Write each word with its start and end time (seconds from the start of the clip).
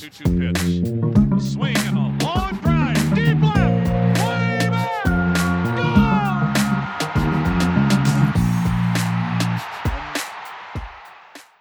2-2 0.00 0.40
pitch. 0.40 0.56
A 1.36 1.40
swing 1.42 1.76
and 1.76 1.98
a 1.98 2.24
long 2.24 2.56
drive. 2.62 3.14
Deep 3.14 3.38
left. 3.42 3.86
Way 4.24 4.70
back. 4.70 4.96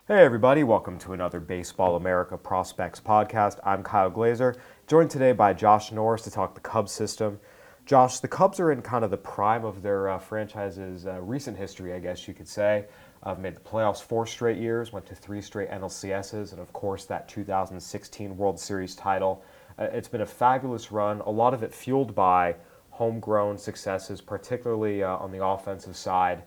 Hey, 0.07 0.23
everybody, 0.23 0.63
welcome 0.63 0.97
to 0.99 1.11
another 1.11 1.41
Baseball 1.41 1.97
America 1.97 2.37
Prospects 2.37 3.01
podcast. 3.01 3.59
I'm 3.65 3.83
Kyle 3.83 4.09
Glaser, 4.09 4.55
joined 4.87 5.11
today 5.11 5.33
by 5.33 5.51
Josh 5.51 5.91
Norris 5.91 6.21
to 6.21 6.31
talk 6.31 6.55
the 6.55 6.61
Cubs 6.61 6.93
system. 6.93 7.41
Josh, 7.85 8.19
the 8.19 8.29
Cubs 8.29 8.61
are 8.61 8.71
in 8.71 8.81
kind 8.81 9.03
of 9.03 9.11
the 9.11 9.17
prime 9.17 9.65
of 9.65 9.81
their 9.81 10.07
uh, 10.07 10.17
franchise's 10.17 11.05
uh, 11.05 11.19
recent 11.19 11.57
history, 11.57 11.93
I 11.93 11.99
guess 11.99 12.25
you 12.25 12.33
could 12.33 12.47
say. 12.47 12.85
Uh, 13.21 13.35
made 13.35 13.55
the 13.55 13.59
playoffs 13.59 14.01
four 14.01 14.25
straight 14.25 14.57
years, 14.57 14.93
went 14.93 15.05
to 15.05 15.15
three 15.15 15.41
straight 15.41 15.69
NLCSs, 15.69 16.51
and 16.53 16.61
of 16.61 16.71
course 16.71 17.05
that 17.05 17.27
2016 17.27 18.37
World 18.37 18.59
Series 18.59 18.95
title. 18.95 19.43
Uh, 19.77 19.87
it's 19.91 20.07
been 20.07 20.21
a 20.21 20.25
fabulous 20.25 20.91
run, 20.91 21.19
a 21.21 21.31
lot 21.31 21.53
of 21.53 21.61
it 21.61 21.73
fueled 21.73 22.15
by 22.15 22.55
homegrown 22.91 23.57
successes, 23.57 24.21
particularly 24.21 25.03
uh, 25.03 25.17
on 25.17 25.31
the 25.31 25.43
offensive 25.43 25.95
side. 25.95 26.43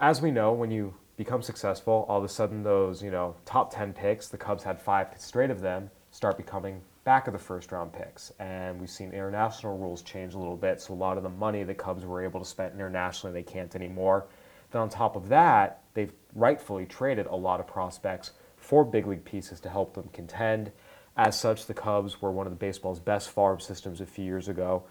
As 0.00 0.20
we 0.20 0.30
know, 0.30 0.52
when 0.52 0.70
you 0.70 0.94
become 1.16 1.42
successful, 1.42 2.04
all 2.08 2.18
of 2.18 2.24
a 2.24 2.28
sudden 2.28 2.62
those, 2.62 3.02
you 3.02 3.10
know, 3.10 3.36
top 3.44 3.72
10 3.74 3.92
picks, 3.92 4.28
the 4.28 4.36
Cubs 4.36 4.62
had 4.62 4.80
five 4.80 5.08
straight 5.18 5.50
of 5.50 5.60
them, 5.60 5.90
start 6.10 6.36
becoming 6.36 6.82
back 7.04 7.26
of 7.26 7.32
the 7.32 7.38
first 7.38 7.72
round 7.72 7.92
picks. 7.92 8.32
And 8.38 8.80
we've 8.80 8.90
seen 8.90 9.12
international 9.12 9.78
rules 9.78 10.02
change 10.02 10.34
a 10.34 10.38
little 10.38 10.56
bit, 10.56 10.80
so 10.80 10.94
a 10.94 10.96
lot 10.96 11.16
of 11.16 11.22
the 11.22 11.28
money 11.28 11.62
the 11.62 11.74
Cubs 11.74 12.04
were 12.04 12.22
able 12.22 12.40
to 12.40 12.46
spend 12.46 12.74
internationally, 12.74 13.32
they 13.32 13.42
can't 13.42 13.74
anymore. 13.74 14.26
Then 14.72 14.82
on 14.82 14.88
top 14.88 15.16
of 15.16 15.28
that, 15.28 15.82
they've 15.94 16.12
rightfully 16.34 16.86
traded 16.86 17.26
a 17.26 17.36
lot 17.36 17.60
of 17.60 17.66
prospects 17.66 18.32
for 18.56 18.84
big 18.84 19.06
league 19.06 19.24
pieces 19.24 19.60
to 19.60 19.68
help 19.68 19.94
them 19.94 20.08
contend. 20.12 20.72
As 21.16 21.38
such, 21.38 21.66
the 21.66 21.74
Cubs 21.74 22.22
were 22.22 22.30
one 22.30 22.46
of 22.46 22.52
the 22.52 22.58
baseball's 22.58 23.00
best 23.00 23.28
farm 23.30 23.60
systems 23.60 24.00
a 24.00 24.06
few 24.06 24.24
years 24.24 24.48
ago. 24.48 24.84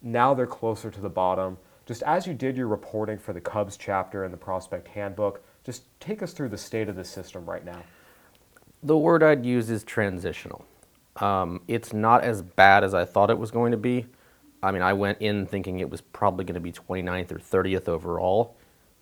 Now 0.00 0.34
they're 0.34 0.46
closer 0.46 0.90
to 0.90 1.00
the 1.00 1.08
bottom. 1.08 1.58
Just 1.86 2.02
as 2.04 2.26
you 2.26 2.34
did 2.34 2.56
your 2.56 2.68
reporting 2.68 3.18
for 3.18 3.32
the 3.32 3.40
Cubs 3.40 3.76
chapter 3.76 4.24
in 4.24 4.30
the 4.30 4.36
Prospect 4.36 4.88
Handbook, 4.88 5.44
just 5.64 5.82
take 5.98 6.22
us 6.22 6.32
through 6.32 6.50
the 6.50 6.58
state 6.58 6.88
of 6.88 6.96
the 6.96 7.04
system 7.04 7.44
right 7.46 7.64
now. 7.64 7.82
The 8.82 8.96
word 8.96 9.22
I'd 9.22 9.44
use 9.44 9.70
is 9.70 9.82
transitional. 9.82 10.64
Um, 11.16 11.62
it's 11.68 11.92
not 11.92 12.22
as 12.22 12.42
bad 12.42 12.84
as 12.84 12.94
I 12.94 13.04
thought 13.04 13.30
it 13.30 13.38
was 13.38 13.50
going 13.50 13.72
to 13.72 13.78
be. 13.78 14.06
I 14.62 14.72
mean, 14.72 14.82
I 14.82 14.92
went 14.92 15.18
in 15.20 15.46
thinking 15.46 15.80
it 15.80 15.90
was 15.90 16.00
probably 16.00 16.44
going 16.44 16.54
to 16.54 16.60
be 16.60 16.72
29th 16.72 17.32
or 17.32 17.38
30th 17.38 17.88
overall, 17.88 18.56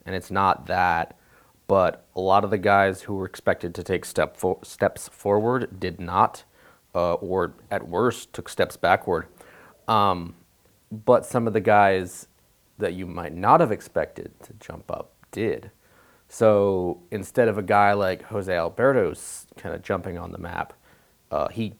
and 0.07 0.15
it's 0.15 0.31
not 0.31 0.67
that. 0.67 1.17
But 1.67 2.05
a 2.15 2.21
lot 2.21 2.45
of 2.45 2.51
the 2.51 2.59
guys 2.59 3.03
who 3.03 3.15
were 3.15 3.27
expected 3.27 3.75
to 3.77 3.83
take 3.83 4.05
step 4.05 4.37
fo- 4.37 4.61
steps 4.63 5.09
forward 5.09 5.81
did 5.81 6.01
not, 6.01 6.45
uh, 6.95 7.15
or 7.15 7.55
at 7.71 7.89
worst, 7.89 8.33
took 8.33 8.49
steps 8.49 8.77
backward. 8.77 9.27
Um, 9.89 10.35
but 10.91 11.25
some 11.25 11.47
of 11.47 11.53
the 11.53 11.61
guys 11.61 12.29
that 12.79 12.95
you 12.95 13.07
might 13.07 13.35
not 13.35 13.61
have 13.61 13.73
expected 13.73 14.33
to 14.43 14.53
jump 14.55 14.91
up 14.91 15.13
did. 15.31 15.71
So 16.29 17.03
instead 17.11 17.49
of 17.49 17.59
a 17.59 17.63
guy 17.63 17.93
like 17.93 18.23
Jose 18.25 18.53
Albertos 18.53 19.47
kind 19.57 19.75
of 19.75 19.83
jumping 19.83 20.19
on 20.19 20.33
the 20.33 20.39
map, 20.39 20.73
uh, 21.31 21.49
he 21.49 21.75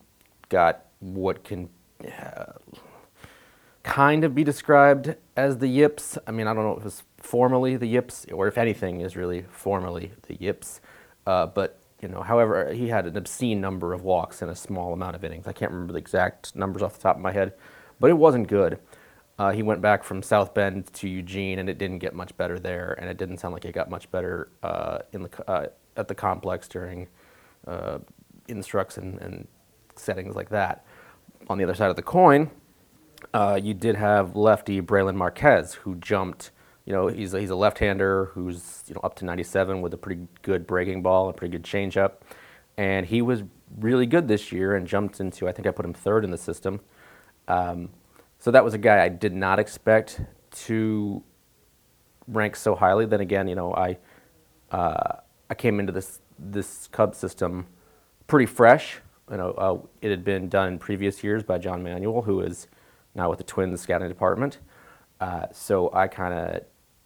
got 0.49 0.85
what 0.99 1.43
can 1.43 1.69
uh, 2.05 2.53
kind 3.83 4.23
of 4.23 4.33
be 4.33 4.43
described 4.43 5.15
as 5.35 5.57
the 5.57 5.67
yips. 5.67 6.17
I 6.25 6.31
mean, 6.31 6.47
I 6.47 6.53
don't 6.53 6.63
know 6.63 6.77
if 6.77 6.85
it's 6.85 7.03
formally 7.23 7.77
the 7.77 7.87
yips 7.87 8.25
or 8.31 8.47
if 8.47 8.57
anything 8.57 9.01
is 9.01 9.15
really 9.15 9.45
formally 9.49 10.11
the 10.27 10.35
yips. 10.35 10.81
Uh, 11.25 11.47
but 11.47 11.79
you 12.01 12.09
know, 12.09 12.21
however, 12.21 12.73
he 12.73 12.89
had 12.89 13.05
an 13.05 13.15
obscene 13.15 13.61
number 13.61 13.93
of 13.93 14.03
walks 14.03 14.41
in 14.41 14.49
a 14.49 14.55
small 14.55 14.91
amount 14.91 15.15
of 15.15 15.23
innings. 15.23 15.47
I 15.47 15.53
can't 15.53 15.71
remember 15.71 15.93
the 15.93 15.99
exact 15.99 16.53
numbers 16.53 16.83
off 16.83 16.95
the 16.95 17.01
top 17.01 17.15
of 17.15 17.21
my 17.21 17.31
head, 17.31 17.53
but 17.99 18.09
it 18.09 18.17
wasn't 18.17 18.49
good. 18.49 18.77
Uh, 19.39 19.51
he 19.51 19.63
went 19.63 19.81
back 19.81 20.03
from 20.03 20.21
South 20.21 20.53
Bend 20.53 20.93
to 20.93 21.07
Eugene, 21.07 21.59
and 21.59 21.69
it 21.69 21.77
didn't 21.77 21.99
get 21.99 22.13
much 22.13 22.35
better 22.37 22.59
there. 22.59 22.95
And 22.99 23.09
it 23.09 23.17
didn't 23.17 23.37
sound 23.37 23.53
like 23.53 23.63
it 23.63 23.73
got 23.73 23.89
much 23.89 24.11
better 24.11 24.49
uh, 24.61 24.99
in 25.13 25.23
the 25.23 25.49
uh, 25.49 25.67
at 25.95 26.09
the 26.09 26.15
complex 26.15 26.67
during 26.67 27.07
uh, 27.65 27.99
instructs 28.47 28.97
and, 28.97 29.19
and, 29.21 29.47
settings 29.95 30.35
like 30.35 30.49
that. 30.49 30.83
On 31.49 31.57
the 31.59 31.63
other 31.63 31.75
side 31.75 31.91
of 31.91 31.95
the 31.95 32.01
coin, 32.01 32.49
uh, 33.31 33.59
you 33.61 33.75
did 33.75 33.95
have 33.95 34.35
lefty 34.35 34.81
Brailyn 34.81 35.15
Marquez, 35.15 35.75
who 35.75 35.95
jumped. 35.95 36.49
You 36.85 36.93
know, 36.93 37.07
he's 37.07 37.33
a, 37.33 37.39
he's 37.39 37.49
a 37.49 37.55
left-hander 37.55 38.25
who's 38.33 38.83
you 38.87 38.95
know 38.95 39.01
up 39.03 39.15
to 39.17 39.25
97 39.25 39.81
with 39.81 39.93
a 39.93 39.97
pretty 39.97 40.27
good 40.41 40.67
breaking 40.67 41.01
ball, 41.01 41.29
a 41.29 41.33
pretty 41.33 41.51
good 41.51 41.63
changeup, 41.63 42.13
and 42.77 43.05
he 43.05 43.21
was 43.21 43.43
really 43.79 44.05
good 44.05 44.27
this 44.27 44.51
year 44.51 44.75
and 44.75 44.87
jumped 44.87 45.19
into. 45.19 45.47
I 45.47 45.51
think 45.51 45.67
I 45.67 45.71
put 45.71 45.85
him 45.85 45.93
third 45.93 46.23
in 46.23 46.31
the 46.31 46.37
system. 46.37 46.81
Um, 47.47 47.89
so 48.37 48.51
that 48.51 48.63
was 48.63 48.73
a 48.73 48.77
guy 48.77 49.03
I 49.03 49.09
did 49.09 49.33
not 49.33 49.59
expect 49.59 50.21
to 50.65 51.23
rank 52.27 52.55
so 52.55 52.75
highly. 52.75 53.05
Then 53.05 53.21
again, 53.21 53.47
you 53.47 53.55
know, 53.55 53.73
I 53.73 53.97
uh, 54.71 55.17
I 55.49 55.55
came 55.55 55.79
into 55.79 55.93
this 55.93 56.19
this 56.37 56.87
Cub 56.91 57.15
system 57.15 57.67
pretty 58.27 58.45
fresh. 58.45 58.99
You 59.31 59.37
know, 59.37 59.51
uh, 59.51 59.77
it 60.01 60.09
had 60.11 60.25
been 60.25 60.49
done 60.49 60.67
in 60.67 60.79
previous 60.79 61.23
years 61.23 61.43
by 61.43 61.57
John 61.57 61.81
Manuel, 61.81 62.23
who 62.23 62.41
is 62.41 62.67
now 63.15 63.29
with 63.29 63.37
the 63.37 63.45
Twins 63.45 63.79
scouting 63.79 64.09
department. 64.09 64.59
Uh, 65.21 65.45
so 65.53 65.89
I 65.93 66.07
kind 66.07 66.33
of 66.33 66.63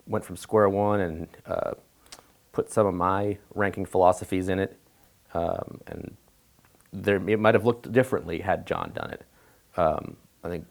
went 0.08 0.26
from 0.26 0.38
square 0.38 0.70
one 0.70 1.00
and 1.02 1.28
uh, 1.46 1.72
put 2.52 2.72
some 2.72 2.88
of 2.88 2.94
my 2.94 3.38
ranking 3.54 3.86
philosophies 3.86 4.50
in 4.50 4.60
it, 4.60 4.78
um, 5.34 5.82
and 5.88 6.18
there 6.92 7.18
it 7.30 7.40
might 7.40 7.54
have 7.54 7.66
looked 7.66 7.92
differently 7.92 8.40
had 8.40 8.66
John 8.66 8.92
done 8.94 9.12
it. 9.12 9.26
Um, 9.76 10.18
I 10.44 10.50
think 10.50 10.66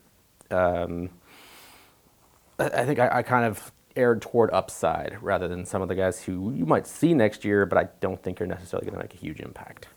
um, 0.51 1.11
I 2.59 2.85
think 2.85 2.99
I, 2.99 3.09
I, 3.13 3.23
kind 3.23 3.45
of 3.45 3.73
erred 3.97 4.23
toward 4.23 4.51
upside 4.53 5.17
rather 5.21 5.49
than 5.49 5.65
some 5.65 5.83
of 5.83 5.89
the 5.89 5.95
guys 5.95 6.23
who 6.23 6.53
you 6.53 6.65
might 6.65 6.87
see 6.87 7.15
next 7.15 7.45
year, 7.45 7.67
but 7.67 7.79
I 7.79 7.89
don't 8.01 8.23
think 8.23 8.41
are 8.41 8.47
necessarily 8.47 8.87
going 8.87 8.97
to 8.99 9.05
make 9.05 9.15
a 9.15 9.19
huge 9.19 9.41
impact. 9.41 9.89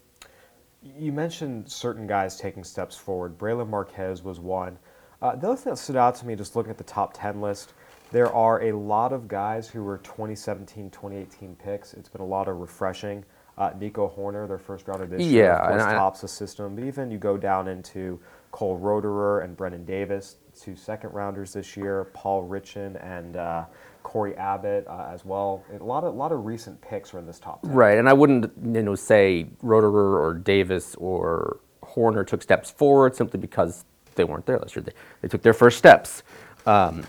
You 0.82 1.12
mentioned 1.12 1.70
certain 1.70 2.08
guys 2.08 2.38
taking 2.38 2.64
steps 2.64 2.96
forward. 2.96 3.38
Brailyn 3.38 3.70
Marquez 3.70 4.24
was 4.24 4.40
one. 4.40 4.78
Uh, 5.22 5.36
the 5.36 5.48
other 5.48 5.58
thing 5.58 5.74
that 5.74 5.78
stood 5.78 5.98
out 5.98 6.16
to 6.16 6.26
me 6.26 6.36
just 6.36 6.56
looking 6.56 6.72
at 6.72 6.78
the 6.78 6.84
top 6.84 7.12
10 7.14 7.42
list, 7.42 7.74
there 8.12 8.34
are 8.34 8.64
a 8.64 8.72
lot 8.72 9.14
of 9.14 9.28
guys 9.28 9.68
who 9.68 9.84
were 9.84 10.00
2017, 10.00 10.90
2018 10.90 11.56
picks. 11.56 11.94
It's 11.94 12.10
been 12.10 12.22
a 12.22 12.26
lot 12.26 12.48
of 12.48 12.58
refreshing. 12.58 13.24
Uh, 13.58 13.72
Nico 13.78 14.12
Hoerner, 14.18 14.48
their 14.48 14.58
first 14.58 14.88
rounder 14.88 15.06
this 15.06 15.22
yeah, 15.22 15.32
year, 15.32 15.52
of 15.52 15.70
course, 15.70 15.84
I, 15.84 15.94
tops 15.94 16.22
the 16.22 16.28
system. 16.30 16.76
But 16.76 16.86
even 16.86 17.12
you 17.12 17.18
go 17.18 17.38
down 17.38 17.68
into 17.68 18.20
Cole 18.52 18.80
Roederer 18.80 19.44
and 19.44 19.56
Brennen 19.56 19.86
Davis, 19.86 20.38
two 20.60 20.78
second 20.78 21.12
rounders 21.12 21.54
this 21.54 21.76
year, 21.76 22.06
Paul 22.14 22.48
Richan 22.48 23.04
and 23.06 23.36
uh, 23.36 23.66
Cory 24.04 24.36
Abbott 24.38 24.88
uh, 24.88 25.10
as 25.12 25.26
well. 25.26 25.64
A 25.78 25.84
lot 25.84 26.06
of 26.06 26.14
a 26.14 26.18
lot 26.18 26.32
of 26.32 26.46
recent 26.46 26.80
picks 26.82 27.14
are 27.14 27.20
in 27.20 27.26
this 27.26 27.38
top 27.38 27.62
10. 27.64 27.72
Right, 27.74 27.98
and 27.98 28.08
I 28.08 28.14
wouldn't 28.14 28.52
you 28.64 28.82
know 28.82 28.96
say 28.96 29.48
Roederer 29.62 30.20
or 30.20 30.34
Davis 30.34 30.96
or 30.96 31.60
Hoerner 31.84 32.26
took 32.26 32.42
steps 32.42 32.72
forward 32.72 33.14
simply 33.16 33.40
because 33.40 33.84
they 34.16 34.24
weren't 34.24 34.46
there 34.46 34.58
last 34.58 34.76
year. 34.76 34.84
They, 34.84 34.94
they 35.22 35.28
took 35.28 35.42
their 35.42 35.54
first 35.54 35.78
steps. 35.78 36.24
Um, 36.66 37.04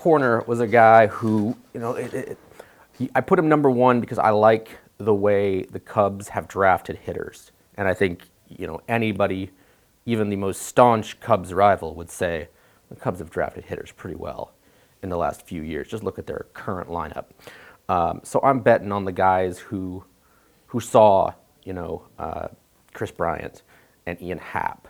Hoerner 0.00 0.46
was 0.46 0.60
a 0.60 0.66
guy 0.66 1.06
who 1.06 1.56
you 1.74 1.80
know 1.80 1.94
it, 1.94 2.14
it, 2.14 2.38
he, 2.98 3.10
I 3.14 3.20
put 3.20 3.38
him 3.38 3.48
number 3.48 3.70
one 3.70 4.00
because 4.00 4.18
I 4.18 4.30
like 4.30 4.78
the 4.98 5.14
way 5.14 5.62
the 5.62 5.80
Cubs 5.80 6.28
have 6.28 6.48
drafted 6.48 6.96
hitters, 6.96 7.52
and 7.76 7.88
I 7.88 7.94
think 7.94 8.28
you 8.48 8.66
know 8.66 8.80
anybody 8.88 9.50
even 10.06 10.30
the 10.30 10.36
most 10.36 10.62
staunch 10.62 11.20
Cubs 11.20 11.52
rival 11.52 11.94
would 11.94 12.10
say 12.10 12.48
the 12.88 12.96
Cubs 12.96 13.18
have 13.18 13.30
drafted 13.30 13.64
hitters 13.64 13.92
pretty 13.92 14.16
well 14.16 14.52
in 15.02 15.08
the 15.08 15.16
last 15.16 15.46
few 15.46 15.62
years. 15.62 15.88
Just 15.88 16.02
look 16.02 16.18
at 16.18 16.26
their 16.26 16.46
current 16.52 16.88
lineup. 16.88 17.26
Um, 17.88 18.20
so 18.22 18.40
I'm 18.42 18.60
betting 18.60 18.92
on 18.92 19.04
the 19.04 19.12
guys 19.12 19.58
who 19.58 20.04
who 20.66 20.80
saw, 20.80 21.32
you 21.64 21.72
know, 21.72 22.06
uh, 22.18 22.48
Kris 22.92 23.10
Bryant 23.10 23.62
and 24.06 24.20
Ian 24.22 24.38
Happ 24.38 24.88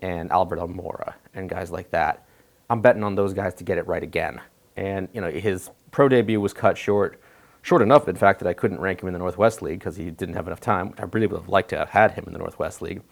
and 0.00 0.30
Albert 0.30 0.58
Almora 0.58 1.14
and 1.34 1.48
guys 1.48 1.70
like 1.70 1.90
that. 1.90 2.26
I'm 2.70 2.80
betting 2.80 3.02
on 3.02 3.14
those 3.14 3.32
guys 3.32 3.54
to 3.54 3.64
get 3.64 3.78
it 3.78 3.86
right 3.86 4.02
again. 4.02 4.40
And 4.76 5.08
you 5.12 5.20
know, 5.20 5.30
his 5.30 5.70
pro 5.90 6.08
debut 6.08 6.40
was 6.40 6.52
cut 6.52 6.78
short, 6.78 7.20
short 7.62 7.82
enough, 7.82 8.08
in 8.08 8.16
fact, 8.16 8.40
that 8.40 8.48
I 8.48 8.52
couldn't 8.52 8.80
rank 8.80 9.02
him 9.02 9.08
in 9.08 9.12
the 9.12 9.18
Northwest 9.18 9.62
League 9.62 9.78
because 9.78 9.96
he 9.96 10.10
didn't 10.10 10.34
have 10.34 10.46
enough 10.46 10.60
time. 10.60 10.94
I 10.98 11.04
really 11.04 11.26
would 11.26 11.40
have 11.40 11.48
liked 11.48 11.70
to 11.70 11.78
have 11.78 11.90
had 11.90 12.12
him 12.12 12.24
in 12.26 12.32
the 12.32 12.38
Northwest 12.38 12.82
League. 12.82 13.02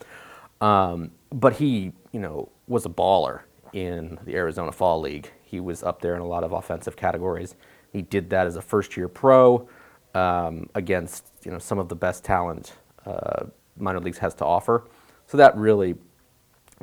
Um, 0.60 1.10
but 1.30 1.54
he, 1.54 1.92
you 2.12 2.20
know, 2.20 2.50
was 2.66 2.86
a 2.86 2.88
baller 2.88 3.40
in 3.72 4.18
the 4.24 4.34
Arizona 4.34 4.72
Fall 4.72 5.00
League. 5.00 5.30
He 5.42 5.60
was 5.60 5.82
up 5.82 6.00
there 6.00 6.14
in 6.14 6.20
a 6.20 6.26
lot 6.26 6.44
of 6.44 6.52
offensive 6.52 6.96
categories. 6.96 7.54
He 7.92 8.02
did 8.02 8.30
that 8.30 8.46
as 8.46 8.56
a 8.56 8.62
first-year 8.62 9.08
pro 9.08 9.68
um, 10.14 10.68
against, 10.74 11.26
you 11.44 11.50
know, 11.50 11.58
some 11.58 11.78
of 11.78 11.88
the 11.88 11.96
best 11.96 12.24
talent 12.24 12.74
uh, 13.04 13.46
minor 13.76 14.00
leagues 14.00 14.18
has 14.18 14.34
to 14.36 14.44
offer. 14.44 14.84
So 15.26 15.36
that 15.36 15.56
really 15.56 15.96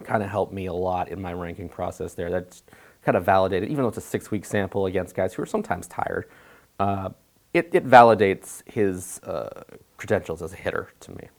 kind 0.04 0.24
of 0.24 0.30
helped 0.30 0.54
me 0.54 0.66
a 0.66 0.74
lot 0.74 1.10
in 1.10 1.22
my 1.22 1.34
ranking 1.34 1.70
process 1.70 2.14
there. 2.14 2.30
That's 2.30 2.64
kind 3.04 3.18
of 3.18 3.26
validated, 3.26 3.70
even 3.70 3.84
though 3.84 3.90
it's 3.90 3.98
a 3.98 4.02
six-week 4.02 4.46
sample 4.46 4.86
against 4.86 5.16
guys 5.16 5.34
who 5.34 5.42
are 5.42 5.48
sometimes 5.48 5.88
tired. 5.88 6.30
Uh, 6.80 7.10
it, 7.54 7.70
it, 7.74 7.86
validates 7.86 8.68
his 8.68 9.20
uh, 9.20 9.64
credentials 9.98 10.42
as 10.42 10.54
a 10.54 10.56
hitter 10.56 10.90
to 11.02 11.12
me. 11.12 11.30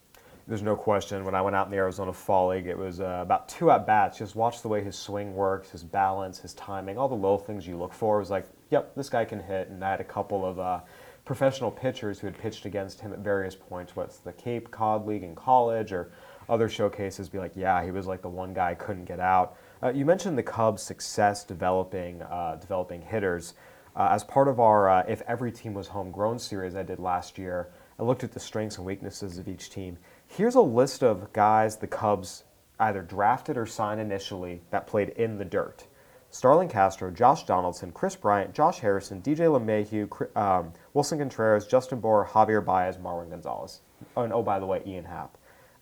There's 0.47 0.63
no 0.63 0.77
question. 0.77 1.25
When 1.25 1.35
I 1.35 1.43
went 1.43 1.57
out 1.57 1.67
in 1.67 1.71
the 1.73 1.79
Arizona 1.79 2.13
Fall 2.13 2.51
League, 2.51 2.67
it 2.67 2.77
was 2.77 3.01
uh, 3.01 3.21
about 3.23 3.49
two 3.49 3.71
at 3.71 3.87
bats. 3.87 4.19
Just 4.19 4.37
watch 4.37 4.63
the 4.63 4.69
way 4.69 4.85
his 4.85 4.97
swing 4.97 5.35
works, 5.35 5.71
his 5.71 5.83
balance, 5.83 6.39
his 6.39 6.55
timing, 6.55 6.99
all 6.99 7.09
the 7.09 7.15
little 7.15 7.39
things 7.39 7.67
you 7.67 7.77
look 7.77 7.93
for. 7.93 8.17
It 8.17 8.21
was 8.21 8.31
like, 8.31 8.47
yep, 8.71 8.95
this 8.95 9.09
guy 9.09 9.25
can 9.25 9.41
hit. 9.41 9.71
And 9.71 9.83
I 9.83 9.91
had 9.91 10.01
a 10.01 10.05
couple 10.05 10.45
of 10.45 10.61
uh, 10.61 10.81
professional 11.25 11.71
pitchers 11.71 12.21
who 12.21 12.27
had 12.27 12.39
pitched 12.39 12.67
against 12.67 13.01
him 13.01 13.13
at 13.13 13.21
various 13.21 13.57
points, 13.57 13.97
what's 13.97 14.19
the 14.19 14.33
Cape 14.33 14.71
Cod 14.71 15.07
League 15.07 15.23
in 15.23 15.35
college 15.35 15.93
or 15.93 16.11
other 16.49 16.69
showcases, 16.69 17.29
be 17.29 17.39
like, 17.39 17.53
yeah, 17.55 17.85
he 17.85 17.91
was 17.91 18.07
like 18.07 18.23
the 18.23 18.29
one 18.29 18.53
guy 18.53 18.75
couldn't 18.75 19.05
get 19.05 19.21
out. 19.21 19.57
Uh, 19.83 19.91
you 19.91 20.05
mentioned 20.05 20.39
the 20.39 20.43
Cubs' 20.43 20.83
success 20.83 21.45
developing 21.45 22.23
uh, 22.23 22.57
developing 22.61 23.03
hitters. 23.03 23.55
Uh, 23.97 24.09
as 24.11 24.25
part 24.25 24.49
of 24.49 24.59
our 24.59 24.89
uh, 24.89 25.05
If 25.07 25.23
Every 25.23 25.53
Team 25.53 25.75
Was 25.75 25.89
Homegrown 25.89 26.39
series 26.39 26.75
I 26.75 26.83
did 26.83 26.99
last 26.99 27.39
year, 27.39 27.69
I 27.99 28.03
looked 28.03 28.25
at 28.25 28.33
the 28.33 28.41
strengths 28.41 28.77
and 28.77 28.87
weaknesses 28.87 29.39
of 29.39 29.47
each 29.47 29.71
team. 29.71 29.99
Here's 30.27 30.57
a 30.57 30.61
list 30.61 31.05
of 31.05 31.33
guys 31.33 31.77
the 31.77 31.87
Cubs 31.87 32.45
either 32.81 33.03
drafted 33.03 33.57
or 33.57 33.67
signed 33.67 34.01
initially 34.01 34.63
that 34.71 34.87
played 34.87 35.11
in 35.11 35.39
the 35.39 35.45
dirt. 35.45 35.87
Starlin 36.31 36.69
Castro, 36.69 37.13
Josh 37.13 37.45
Donaldson, 37.45 37.93
Kris 37.93 38.17
Bryant, 38.17 38.53
Josh 38.53 38.81
Harrison, 38.81 39.23
DJ 39.23 39.47
LeMahieu, 39.47 40.37
um, 40.37 40.73
Willson 40.93 41.19
Contreras, 41.21 41.65
Justin 41.65 42.01
Bour, 42.01 42.29
Javier 42.29 42.65
Baez, 42.65 42.97
Marwin 42.97 43.31
Gonzalez. 43.31 43.83
Oh, 44.17 44.23
and 44.23 44.33
oh, 44.33 44.43
by 44.43 44.59
the 44.59 44.67
way, 44.67 44.83
Ian 44.85 45.05
Happ. 45.05 45.39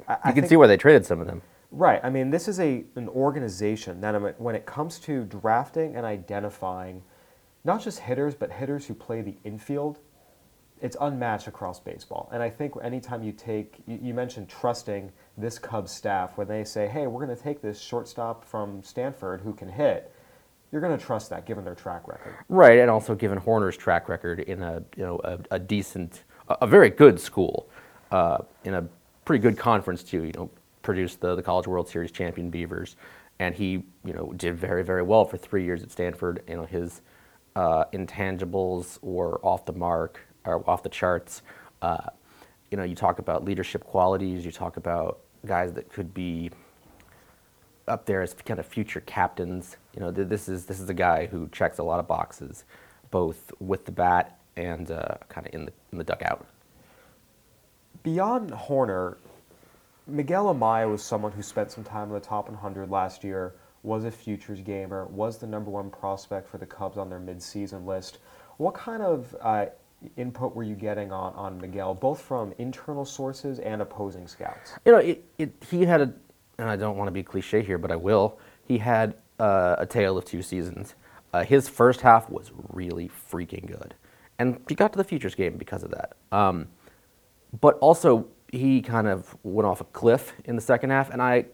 I, 0.08 0.12
You 0.12 0.18
I 0.24 0.32
can 0.32 0.46
see 0.46 0.56
where 0.56 0.68
they 0.68 0.76
traded 0.76 1.06
some 1.06 1.20
of 1.20 1.26
them. 1.26 1.42
Right. 1.70 2.00
I 2.02 2.10
mean, 2.10 2.30
this 2.30 2.48
is 2.48 2.60
a 2.60 2.84
an 2.96 3.08
organization 3.08 4.00
that 4.02 4.14
mean, 4.14 4.34
when 4.38 4.54
it 4.54 4.66
comes 4.66 4.98
to 5.00 5.24
drafting 5.24 5.96
and 5.96 6.04
identifying 6.04 7.02
not 7.64 7.82
just 7.82 8.00
hitters, 8.00 8.34
but 8.34 8.52
hitters 8.52 8.86
who 8.86 8.94
play 8.94 9.22
the 9.22 9.36
infield, 9.44 9.98
it's 10.82 10.96
unmatched 11.00 11.46
across 11.46 11.78
baseball. 11.78 12.28
And 12.32 12.42
I 12.42 12.50
think 12.50 12.74
anytime 12.82 13.22
you 13.22 13.32
take, 13.32 13.76
you, 13.86 13.98
you 14.02 14.14
mentioned 14.14 14.48
trusting 14.48 15.12
this 15.38 15.58
Cubs 15.58 15.92
staff 15.92 16.36
when 16.36 16.48
they 16.48 16.64
say, 16.64 16.88
hey, 16.88 17.06
we're 17.06 17.24
going 17.24 17.36
to 17.36 17.42
take 17.42 17.62
this 17.62 17.80
shortstop 17.80 18.44
from 18.44 18.82
Stanford 18.82 19.40
who 19.40 19.54
can 19.54 19.68
hit, 19.68 20.12
you're 20.72 20.80
going 20.80 20.98
to 20.98 21.02
trust 21.02 21.30
that 21.30 21.46
given 21.46 21.64
their 21.64 21.74
track 21.74 22.08
record. 22.08 22.34
Right, 22.48 22.80
and 22.80 22.90
also 22.90 23.14
given 23.14 23.38
Hoerner's 23.38 23.76
track 23.76 24.08
record 24.08 24.40
in 24.40 24.62
a 24.62 24.82
you 24.96 25.04
know 25.04 25.20
a, 25.22 25.38
a 25.52 25.58
decent, 25.58 26.24
a, 26.48 26.58
a 26.62 26.66
very 26.66 26.90
good 26.90 27.20
school, 27.20 27.68
uh, 28.10 28.38
in 28.64 28.74
a 28.74 28.88
pretty 29.24 29.42
good 29.42 29.58
conference 29.58 30.02
too. 30.02 30.24
You 30.24 30.32
know, 30.32 30.50
produced 30.82 31.20
the 31.20 31.34
the 31.34 31.42
College 31.42 31.66
World 31.66 31.88
Series 31.88 32.10
champion 32.10 32.50
Beavers, 32.50 32.96
and 33.38 33.54
he 33.54 33.84
you 34.04 34.12
know 34.12 34.32
did 34.36 34.56
very 34.56 34.84
very 34.84 35.02
well 35.02 35.24
for 35.24 35.36
three 35.36 35.64
years 35.64 35.82
at 35.82 35.90
Stanford. 35.90 36.42
You 36.48 36.56
know 36.56 36.66
his 36.66 37.02
uh, 37.56 37.84
intangibles 37.92 38.98
were 39.02 39.38
off 39.44 39.64
the 39.64 39.72
mark 39.72 40.20
or 40.44 40.68
off 40.68 40.82
the 40.82 40.88
charts. 40.88 41.42
Uh, 41.80 41.98
you 42.70 42.76
know, 42.78 42.84
you 42.84 42.94
talk 42.94 43.18
about 43.18 43.44
leadership 43.44 43.84
qualities. 43.84 44.44
You 44.44 44.52
talk 44.52 44.76
about 44.76 45.20
guys 45.44 45.72
that 45.74 45.92
could 45.92 46.14
be 46.14 46.50
up 47.88 48.06
there 48.06 48.22
as 48.22 48.32
kind 48.34 48.60
of 48.60 48.66
future 48.66 49.00
captains. 49.00 49.76
You 49.94 50.00
know, 50.00 50.10
th- 50.10 50.28
this 50.28 50.48
is 50.48 50.64
this 50.66 50.80
is 50.80 50.88
a 50.88 50.94
guy 50.94 51.26
who 51.26 51.48
checks 51.50 51.78
a 51.78 51.82
lot 51.82 52.00
of 52.00 52.08
boxes, 52.08 52.64
both 53.10 53.52
with 53.60 53.84
the 53.84 53.92
bat 53.92 54.38
and 54.56 54.90
uh, 54.90 55.16
kind 55.28 55.46
of 55.46 55.54
in 55.54 55.66
the 55.66 55.72
in 55.92 55.98
the 55.98 56.04
dugout. 56.04 56.46
Beyond 58.02 58.50
Hoerner, 58.50 59.16
Miguel 60.08 60.52
Amaya 60.52 60.90
was 60.90 61.02
someone 61.04 61.30
who 61.30 61.42
spent 61.42 61.70
some 61.70 61.84
time 61.84 62.08
in 62.08 62.14
the 62.14 62.20
top 62.20 62.48
100 62.48 62.90
last 62.90 63.22
year, 63.22 63.54
was 63.84 64.04
a 64.04 64.10
futures 64.10 64.60
gamer, 64.60 65.06
was 65.06 65.38
the 65.38 65.46
number 65.46 65.70
one 65.70 65.88
prospect 65.88 66.48
for 66.48 66.58
the 66.58 66.66
Cubs 66.66 66.98
on 66.98 67.08
their 67.08 67.20
midseason 67.20 67.86
list. 67.86 68.18
What 68.56 68.74
kind 68.74 69.02
of 69.02 69.34
uh, 69.40 69.66
input 70.16 70.54
were 70.54 70.64
you 70.64 70.74
getting 70.74 71.12
on, 71.12 71.32
on 71.34 71.60
Miguel, 71.60 71.94
both 71.94 72.20
from 72.20 72.52
internal 72.58 73.04
sources 73.04 73.60
and 73.60 73.80
opposing 73.80 74.26
scouts? 74.26 74.74
You 74.84 74.92
know, 74.92 74.98
it, 74.98 75.24
it 75.38 75.52
he 75.70 75.84
had 75.84 76.00
a, 76.00 76.12
and 76.58 76.68
I 76.68 76.76
don't 76.76 76.96
want 76.96 77.06
to 77.06 77.12
be 77.12 77.22
cliche 77.22 77.62
here, 77.62 77.78
but 77.78 77.92
I 77.92 77.96
will. 77.96 78.38
He 78.64 78.78
had 78.78 79.14
uh, 79.38 79.76
a 79.78 79.86
tale 79.86 80.18
of 80.18 80.24
two 80.24 80.42
seasons. 80.42 80.96
Uh, 81.32 81.44
his 81.44 81.68
first 81.68 82.00
half 82.00 82.28
was 82.28 82.50
really 82.68 83.10
freaking 83.30 83.66
good, 83.66 83.94
and 84.40 84.60
he 84.68 84.74
got 84.74 84.92
to 84.92 84.98
the 84.98 85.04
futures 85.04 85.36
game 85.36 85.56
because 85.56 85.84
of 85.84 85.92
that. 85.92 86.14
Um, 86.30 86.68
but 87.60 87.78
also 87.78 88.26
he 88.50 88.80
kind 88.82 89.06
of 89.06 89.36
went 89.42 89.66
off 89.66 89.80
a 89.80 89.84
cliff 89.84 90.32
in 90.44 90.56
the 90.56 90.62
second 90.62 90.90
half, 90.90 91.10
and 91.10 91.22
I, 91.22 91.46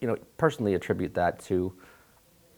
you 0.00 0.08
know, 0.08 0.16
personally 0.38 0.74
attribute 0.74 1.14
that 1.14 1.38
to, 1.44 1.72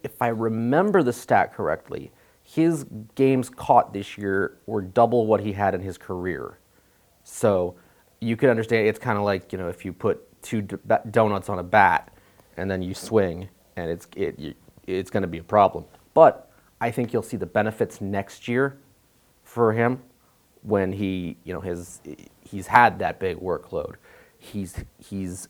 if 0.03 0.21
I 0.23 0.29
remember 0.29 1.03
the 1.03 1.13
stat 1.13 1.53
correctly, 1.53 2.13
his 2.43 2.87
games 3.15 3.51
caught 3.51 3.93
this 3.93 4.17
year 4.17 4.59
were 4.67 4.81
double 4.81 5.27
what 5.27 5.41
he 5.41 5.53
had 5.53 5.75
in 5.75 5.83
his 5.83 5.99
career. 5.99 6.59
So 7.23 7.75
you 8.21 8.37
can 8.37 8.49
understand 8.49 8.87
it's 8.87 8.99
kind 8.99 9.19
of 9.19 9.25
like 9.25 9.53
you 9.53 9.59
know 9.59 9.69
if 9.69 9.85
you 9.85 9.93
put 9.93 10.25
two 10.43 10.63
donuts 11.11 11.49
on 11.49 11.59
a 11.59 11.63
bat 11.63 12.13
and 12.57 12.71
then 12.71 12.81
you 12.81 12.95
swing 12.95 13.49
and 13.77 13.91
it's 13.91 14.09
it 14.17 14.39
you, 14.39 14.55
it's 14.87 15.11
going 15.11 15.23
to 15.23 15.29
be 15.29 15.39
a 15.39 15.45
problem. 15.45 15.85
But 16.15 16.51
I 16.81 16.91
think 16.91 17.13
you'll 17.13 17.23
see 17.23 17.37
the 17.37 17.47
benefits 17.47 18.01
next 18.01 18.49
year 18.49 18.79
for 19.45 19.73
him 19.73 20.03
when 20.69 20.93
he 20.93 21.37
you 21.45 21.55
know 21.55 21.61
his 21.61 22.01
he's 22.45 22.67
had 22.67 22.99
that 22.99 23.19
big 23.19 23.39
workload. 23.39 23.95
He's 24.39 24.77
he's 24.99 25.49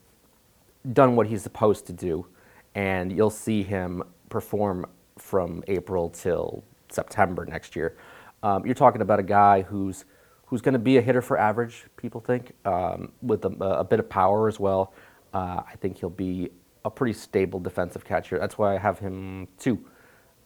done 0.92 1.16
what 1.16 1.26
he's 1.26 1.42
supposed 1.42 1.86
to 1.86 1.92
do, 1.92 2.26
and 2.74 3.12
you'll 3.12 3.30
see 3.30 3.62
him 3.64 4.04
perform 4.30 4.86
from 5.18 5.64
April 5.66 6.08
till 6.08 6.62
September 6.88 7.44
next 7.44 7.74
year. 7.74 7.96
Um, 8.44 8.64
you're 8.64 8.76
talking 8.76 9.02
about 9.02 9.18
a 9.18 9.24
guy 9.24 9.62
who's 9.62 10.04
who's 10.46 10.62
going 10.62 10.74
to 10.74 10.78
be 10.78 10.96
a 10.96 11.02
hitter 11.02 11.20
for 11.20 11.36
average. 11.36 11.84
People 11.96 12.20
think 12.20 12.52
um, 12.64 13.12
with 13.20 13.44
a, 13.44 13.48
a 13.48 13.84
bit 13.84 13.98
of 13.98 14.08
power 14.08 14.46
as 14.46 14.60
well. 14.60 14.94
Uh, 15.34 15.62
I 15.66 15.74
think 15.80 15.98
he'll 15.98 16.10
be 16.10 16.50
a 16.84 16.90
pretty 16.90 17.12
stable 17.12 17.58
defensive 17.58 18.04
catcher. 18.04 18.38
That's 18.38 18.56
why 18.56 18.76
I 18.76 18.78
have 18.78 19.00
him 19.00 19.48
two 19.58 19.84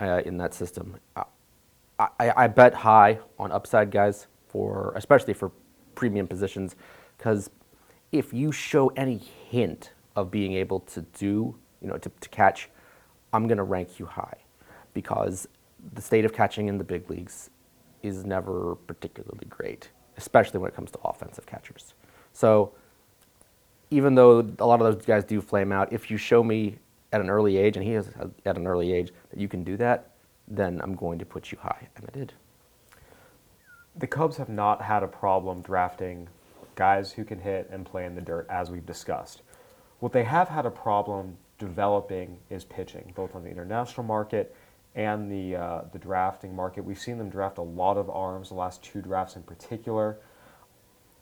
uh, 0.01 0.23
in 0.25 0.39
that 0.39 0.55
system. 0.55 0.97
I, 1.15 1.25
I, 1.99 2.33
I 2.37 2.47
bet 2.49 2.73
high 2.73 3.19
on 3.39 3.53
upside 3.53 3.91
guys 3.91 4.27
for 4.53 4.93
especially 4.97 5.35
for 5.35 5.51
premium 5.95 6.27
positions 6.27 6.77
because 7.19 7.51
if 8.13 8.33
you 8.33 8.53
show 8.53 8.89
any 8.89 9.17
hint 9.49 9.93
of 10.17 10.31
being 10.31 10.53
able 10.53 10.81
to 10.81 11.03
do 11.19 11.55
you 11.81 11.89
know 11.89 11.97
to, 11.97 12.11
to 12.21 12.29
catch 12.29 12.69
i'm 13.33 13.47
going 13.49 13.59
to 13.59 13.65
rank 13.65 13.99
you 13.99 14.07
high 14.07 14.39
because 14.95 15.49
the 15.95 16.03
state 16.03 16.25
of 16.25 16.33
catching 16.33 16.69
in 16.69 16.79
the 16.79 16.85
big 16.85 17.09
leagues 17.11 17.51
is 18.03 18.25
never 18.25 18.77
particularly 18.87 19.47
great 19.49 19.91
especially 20.17 20.61
when 20.61 20.69
it 20.69 20.75
comes 20.75 20.91
to 20.91 20.99
offensive 21.05 21.47
catchers. 21.47 21.95
So 22.33 22.73
even 23.91 24.15
though 24.15 24.41
a 24.59 24.67
lot 24.67 24.81
of 24.81 24.95
those 24.95 25.05
guys 25.05 25.25
do 25.25 25.41
flame 25.41 25.73
out 25.73 25.93
if 25.93 26.11
you 26.11 26.17
show 26.17 26.43
me 26.43 26.79
at 27.13 27.21
an 27.21 27.29
early 27.29 27.59
age 27.59 27.77
and 27.77 27.85
he 27.85 27.93
is 27.93 28.09
at 28.47 28.57
an 28.57 28.67
early 28.67 28.93
age 28.93 29.13
that 29.31 29.39
you 29.39 29.49
can 29.49 29.63
do 29.63 29.77
that 29.77 30.13
then 30.49 30.81
i'm 30.83 30.95
going 30.95 31.19
to 31.19 31.27
put 31.27 31.53
you 31.53 31.59
high 31.61 31.87
and 31.97 32.07
i 32.09 32.19
did 32.19 32.33
The 33.95 34.07
Cubs 34.07 34.39
have 34.39 34.49
not 34.49 34.83
had 34.83 35.03
a 35.03 35.09
problem 35.09 35.61
drafting 35.61 36.29
guys 36.75 37.13
who 37.13 37.25
can 37.25 37.39
hit 37.39 37.69
and 37.71 37.85
play 37.85 38.07
in 38.07 38.15
the 38.15 38.23
dirt, 38.23 38.47
as 38.49 38.71
we've 38.71 38.87
discussed. 38.87 39.43
What 40.01 40.13
they 40.13 40.25
have 40.25 40.49
had 40.49 40.65
a 40.65 40.71
problem 40.71 41.37
developing 41.59 42.39
is 42.49 42.65
pitching, 42.65 43.13
both 43.15 43.35
on 43.35 43.45
the 43.45 43.51
international 43.51 44.05
market 44.05 44.57
and 44.95 45.31
the 45.31 45.57
uh, 45.57 45.83
the 45.93 45.99
drafting 45.99 46.57
market. 46.57 46.85
We've 46.85 46.99
seen 46.99 47.19
them 47.19 47.31
draft 47.31 47.59
a 47.59 47.63
lot 47.63 47.97
of 47.97 48.11
arms, 48.11 48.49
the 48.49 48.55
last 48.55 48.83
two 48.83 49.01
drafts 49.01 49.37
in 49.37 49.43
particular. 49.43 50.19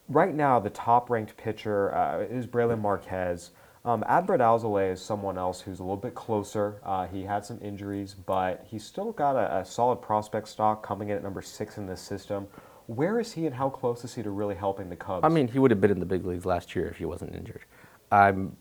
Right 0.08 0.34
now, 0.34 0.58
the 0.58 0.70
top-ranked 0.70 1.36
pitcher 1.36 1.94
uh, 1.94 2.20
is 2.22 2.46
Brailyn 2.46 2.80
Marquez. 2.80 3.50
Um, 3.82 4.04
Adbert 4.06 4.40
Alzolay 4.40 4.92
is 4.92 5.00
someone 5.00 5.38
else 5.38 5.62
who's 5.62 5.78
a 5.80 5.82
little 5.82 5.96
bit 5.96 6.14
closer. 6.14 6.80
Uh, 6.84 7.06
he 7.06 7.22
had 7.22 7.46
some 7.46 7.58
injuries, 7.62 8.14
but 8.14 8.66
he's 8.68 8.84
still 8.84 9.12
got 9.12 9.36
a, 9.36 9.58
a 9.58 9.64
solid 9.64 9.96
prospect 9.96 10.48
stock 10.48 10.82
coming 10.86 11.08
in 11.08 11.16
at 11.16 11.22
number 11.22 11.40
six 11.40 11.78
in 11.78 11.86
this 11.86 12.00
system. 12.00 12.46
Where 12.86 13.18
is 13.18 13.32
he, 13.32 13.46
and 13.46 13.54
how 13.54 13.70
close 13.70 14.04
is 14.04 14.14
he 14.14 14.22
to 14.22 14.30
really 14.30 14.54
helping 14.54 14.90
the 14.90 14.96
Cubs? 14.96 15.24
I 15.24 15.28
mean, 15.28 15.48
he 15.48 15.58
would 15.58 15.70
have 15.70 15.80
been 15.80 15.90
in 15.90 16.00
the 16.00 16.06
big 16.06 16.26
leagues 16.26 16.44
last 16.44 16.76
year 16.76 16.88
if 16.88 16.98
he 16.98 17.06
wasn't 17.06 17.34
injured. 17.34 17.64
I'm 18.12 18.56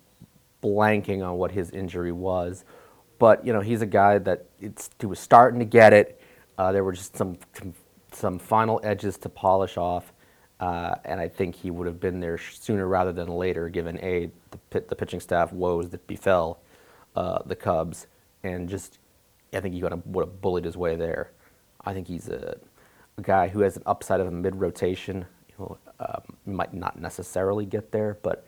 blanking 0.63 1.27
on 1.27 1.38
what 1.38 1.51
his 1.51 1.71
injury 1.71 2.11
was, 2.11 2.63
but 3.17 3.45
you 3.45 3.51
know, 3.51 3.61
he's 3.61 3.81
a 3.81 3.88
guy 3.88 4.19
that 4.19 4.45
it's 4.59 4.89
he 4.99 5.05
was 5.05 5.19
starting 5.19 5.59
to 5.59 5.65
get 5.65 5.91
it. 5.91 6.21
Uh, 6.57 6.71
there 6.71 6.83
were 6.83 6.93
just 6.93 7.17
some 7.17 7.38
some 8.11 8.39
final 8.39 8.79
edges 8.83 9.17
to 9.17 9.29
polish 9.29 9.77
off, 9.77 10.13
uh, 10.60 10.96
and 11.06 11.20
I 11.20 11.28
think 11.28 11.56
he 11.56 11.72
would 11.72 11.88
have 11.88 12.00
been 12.00 12.20
there 12.20 12.38
sooner 12.38 12.88
rather 12.88 13.13
than 13.13 13.30
later, 13.30 13.70
given 13.70 13.98
a 14.00 14.30
the, 14.72 14.82
the 14.82 14.96
pitching 14.96 15.20
staff 15.20 15.54
woes 15.54 15.89
that 15.89 16.06
befell 16.08 16.60
uh, 17.16 17.39
the 17.46 17.56
Cubs, 17.56 18.08
and 18.44 18.68
just 18.68 19.00
I 19.54 19.62
think 19.62 19.74
he 19.74 19.84
would 19.84 19.92
have, 19.92 20.42
bullied 20.42 20.66
his 20.66 20.75
way 20.78 20.96
there. 20.96 21.32
I 21.86 21.94
think 21.94 22.08
he's 22.08 22.28
a, 22.28 22.58
a 23.18 23.22
guy 23.22 23.48
who 23.48 23.62
has 23.62 23.78
an 23.78 23.84
upside 23.86 24.20
of 24.20 24.28
a 24.28 24.32
mid 24.32 24.56
rotation. 24.56 25.25
You 25.50 25.56
know, 25.58 25.78
um, 26.00 26.22
might 26.46 26.74
not 26.74 27.00
necessarily 27.00 27.66
get 27.66 27.92
there, 27.92 28.18
but 28.22 28.46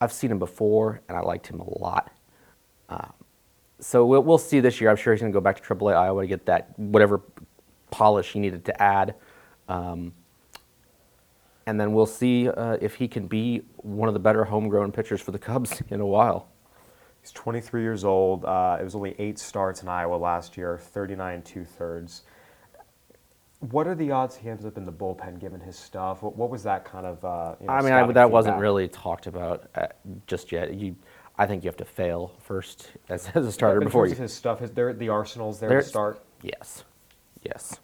I've 0.00 0.12
seen 0.12 0.30
him 0.30 0.38
before, 0.38 1.00
and 1.08 1.18
I 1.18 1.20
liked 1.20 1.48
him 1.48 1.60
a 1.60 1.78
lot. 1.78 2.12
Um, 2.88 3.12
so 3.80 4.06
we'll, 4.06 4.22
we'll 4.22 4.38
see 4.38 4.60
this 4.60 4.80
year. 4.80 4.90
I'm 4.90 4.96
sure 4.96 5.12
he's 5.12 5.20
going 5.20 5.32
to 5.32 5.36
go 5.36 5.40
back 5.40 5.60
to 5.60 5.74
AAA 5.74 5.94
Iowa 5.94 6.22
to 6.22 6.28
get 6.28 6.46
that 6.46 6.78
whatever 6.78 7.20
polish 7.90 8.32
he 8.32 8.38
needed 8.38 8.64
to 8.66 8.82
add. 8.82 9.14
Um, 9.68 10.12
and 11.70 11.78
then 11.78 11.92
we'll 11.92 12.04
see 12.04 12.48
uh, 12.48 12.76
if 12.80 12.96
he 12.96 13.06
can 13.06 13.28
be 13.28 13.62
one 13.76 14.08
of 14.08 14.12
the 14.12 14.18
better 14.18 14.44
homegrown 14.44 14.90
pitchers 14.90 15.20
for 15.20 15.30
the 15.30 15.38
Cubs 15.38 15.80
in 15.90 16.00
a 16.00 16.06
while. 16.06 16.48
He's 17.22 17.30
23 17.30 17.82
years 17.82 18.04
old. 18.04 18.44
Uh, 18.44 18.78
it 18.80 18.82
was 18.82 18.96
only 18.96 19.14
eight 19.20 19.38
starts 19.38 19.80
in 19.82 19.88
Iowa 19.88 20.16
last 20.16 20.56
year, 20.56 20.78
39 20.78 21.42
two 21.42 21.64
thirds. 21.64 22.22
What 23.60 23.86
are 23.86 23.94
the 23.94 24.10
odds 24.10 24.34
he 24.34 24.48
ends 24.48 24.64
up 24.64 24.78
in 24.78 24.84
the 24.84 24.92
bullpen 24.92 25.38
given 25.38 25.60
his 25.60 25.78
stuff? 25.78 26.22
What, 26.22 26.34
what 26.34 26.50
was 26.50 26.64
that 26.64 26.84
kind 26.84 27.06
of? 27.06 27.24
Uh, 27.24 27.54
you 27.60 27.66
know, 27.68 27.72
I 27.72 27.82
mean, 27.82 27.92
I, 27.92 28.10
that 28.12 28.30
wasn't 28.30 28.58
really 28.58 28.88
talked 28.88 29.28
about 29.28 29.70
uh, 29.76 29.86
just 30.26 30.50
yet. 30.50 30.74
You, 30.74 30.96
I 31.38 31.46
think 31.46 31.62
you 31.62 31.68
have 31.68 31.76
to 31.76 31.84
fail 31.84 32.32
first 32.40 32.90
as, 33.08 33.28
as 33.34 33.46
a 33.46 33.52
starter 33.52 33.80
in 33.80 33.86
before 33.86 34.06
you. 34.08 34.16
his 34.16 34.32
stuff. 34.32 34.58
His, 34.58 34.72
there, 34.72 34.92
the 34.92 35.10
arsenal's 35.10 35.60
there 35.60 35.68
There- 35.68 35.82
to 35.82 35.86
start. 35.86 36.24
Yes, 36.42 36.84
yes. 37.44 37.78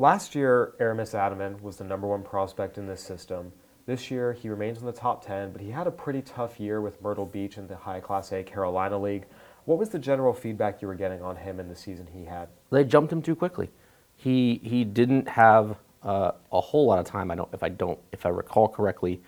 Last 0.00 0.34
year, 0.34 0.72
Aramis 0.80 1.12
Ademan 1.12 1.60
was 1.60 1.76
the 1.76 1.84
number 1.84 2.06
one 2.06 2.22
prospect 2.22 2.78
in 2.78 2.86
this 2.86 3.02
system. 3.02 3.52
This 3.84 4.10
year, 4.10 4.32
he 4.32 4.48
remains 4.48 4.78
in 4.78 4.86
the 4.86 4.92
top 4.92 5.22
10, 5.26 5.52
but 5.52 5.60
he 5.60 5.72
had 5.72 5.86
a 5.86 5.90
pretty 5.90 6.22
tough 6.22 6.58
year 6.58 6.80
with 6.80 7.02
Myrtle 7.02 7.26
Beach 7.26 7.58
in 7.58 7.66
the 7.66 7.76
High 7.76 8.00
Class 8.00 8.32
A 8.32 8.42
Carolina 8.42 8.98
League. 8.98 9.26
What 9.66 9.78
was 9.78 9.90
the 9.90 9.98
general 9.98 10.32
feedback 10.32 10.80
you 10.80 10.88
were 10.88 10.94
getting 10.94 11.20
on 11.20 11.36
him 11.36 11.60
in 11.60 11.68
the 11.68 11.76
season 11.76 12.08
he 12.14 12.24
had? 12.24 12.48
They 12.70 12.82
jumped 12.82 13.12
him 13.12 13.20
too 13.20 13.36
quickly. 13.36 13.68
He 14.16 14.62
he 14.64 14.84
didn't 14.84 15.28
have 15.28 15.76
uh, 16.02 16.30
a 16.50 16.62
whole 16.62 16.86
lot 16.86 16.98
of 16.98 17.04
time. 17.04 17.30
I 17.30 17.34
don't 17.34 17.52
if 17.52 17.62
I 17.62 17.68
don't 17.68 17.98
if 18.10 18.24
I 18.24 18.30
recall 18.30 18.68
correctly, 18.68 19.20